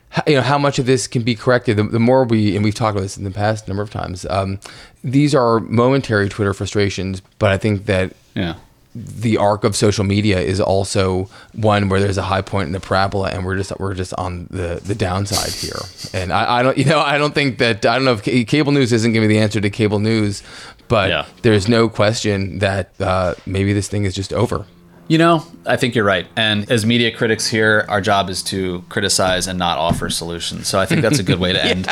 how, 0.09 0.23
you 0.27 0.37
know, 0.37 0.43
how 0.43 0.59
much 0.59 0.79
of 0.79 0.87
this 0.87 1.07
can 1.07 1.23
be 1.23 1.35
corrected. 1.35 1.77
The, 1.77 1.85
the, 1.85 2.01
more 2.01 2.25
we, 2.25 2.55
and 2.55 2.65
we've 2.65 2.75
talked 2.75 2.97
about 2.97 3.03
this 3.03 3.19
in 3.19 3.25
the 3.25 3.31
past 3.31 3.69
number 3.69 3.83
of 3.83 3.91
times, 3.91 4.25
um, 4.31 4.61
these 5.05 5.35
are 5.35 5.61
momentary 5.61 6.29
Twitter 6.29 6.55
frustrations, 6.55 7.21
but 7.39 7.51
I 7.51 7.59
think 7.59 7.87
that 7.87 8.15
yeah 8.35 8.55
the 8.95 9.39
arc 9.39 9.65
of 9.65 9.75
social 9.75 10.05
media 10.05 10.39
is 10.39 10.61
also 10.61 11.29
one 11.55 11.89
where 11.89 11.99
there's 11.99 12.19
a 12.19 12.23
high 12.23 12.43
point 12.43 12.67
in 12.67 12.73
the 12.73 12.81
parabola 12.81 13.31
and 13.31 13.45
we're 13.45 13.57
just 13.57 13.73
we're 13.81 13.95
just 13.95 14.13
on 14.15 14.47
the 14.51 14.81
the 14.85 14.95
downside 14.95 15.53
here. 15.53 15.81
And 16.13 16.33
I, 16.33 16.59
I 16.59 16.63
don't 16.63 16.77
you 16.77 16.85
know 16.85 17.01
I 17.01 17.17
don't 17.17 17.35
think 17.35 17.59
that 17.59 17.87
I 17.87 17.95
don't 17.95 18.05
know 18.05 18.13
if 18.13 18.25
c- 18.25 18.45
cable 18.45 18.73
news 18.73 18.93
isn't 18.93 19.13
giving 19.13 19.29
me 19.29 19.35
the 19.35 19.41
answer 19.41 19.61
to 19.61 19.71
cable 19.71 19.99
news 19.99 20.43
but 20.89 21.09
yeah. 21.09 21.27
there's 21.41 21.69
no 21.69 21.89
question 21.89 22.59
that 22.59 22.93
uh, 23.01 23.35
maybe 23.47 23.73
this 23.73 23.89
thing 23.89 24.05
is 24.05 24.15
just 24.15 24.31
over. 24.33 24.67
You 25.09 25.17
know 25.17 25.47
I 25.65 25.77
think 25.77 25.95
you're 25.95 26.05
right. 26.05 26.27
And 26.37 26.71
as 26.71 26.85
media 26.85 27.17
critics 27.17 27.47
here 27.47 27.87
our 27.89 28.03
job 28.03 28.29
is 28.29 28.43
to 28.45 28.85
criticize 28.91 29.47
and 29.47 29.59
not 29.59 29.79
offer 29.79 30.11
solutions. 30.11 30.69
So 30.69 30.79
I 30.79 30.85
think 30.85 31.01
that's 31.01 31.19
a 31.19 31.23
good 31.23 31.41
way 31.41 31.55
to 31.55 31.65
end. 31.65 31.89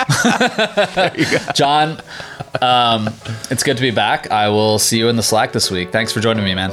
Jon 1.54 2.02
um, 2.60 3.08
it's 3.50 3.62
good 3.62 3.76
to 3.76 3.82
be 3.82 3.90
back. 3.90 4.30
I 4.30 4.48
will 4.50 4.78
see 4.78 4.98
you 4.98 5.08
in 5.08 5.16
the 5.16 5.22
Slack 5.22 5.52
this 5.52 5.70
week. 5.70 5.92
Thanks 5.92 6.12
for 6.12 6.20
joining 6.20 6.44
me 6.44 6.54
man 6.54 6.72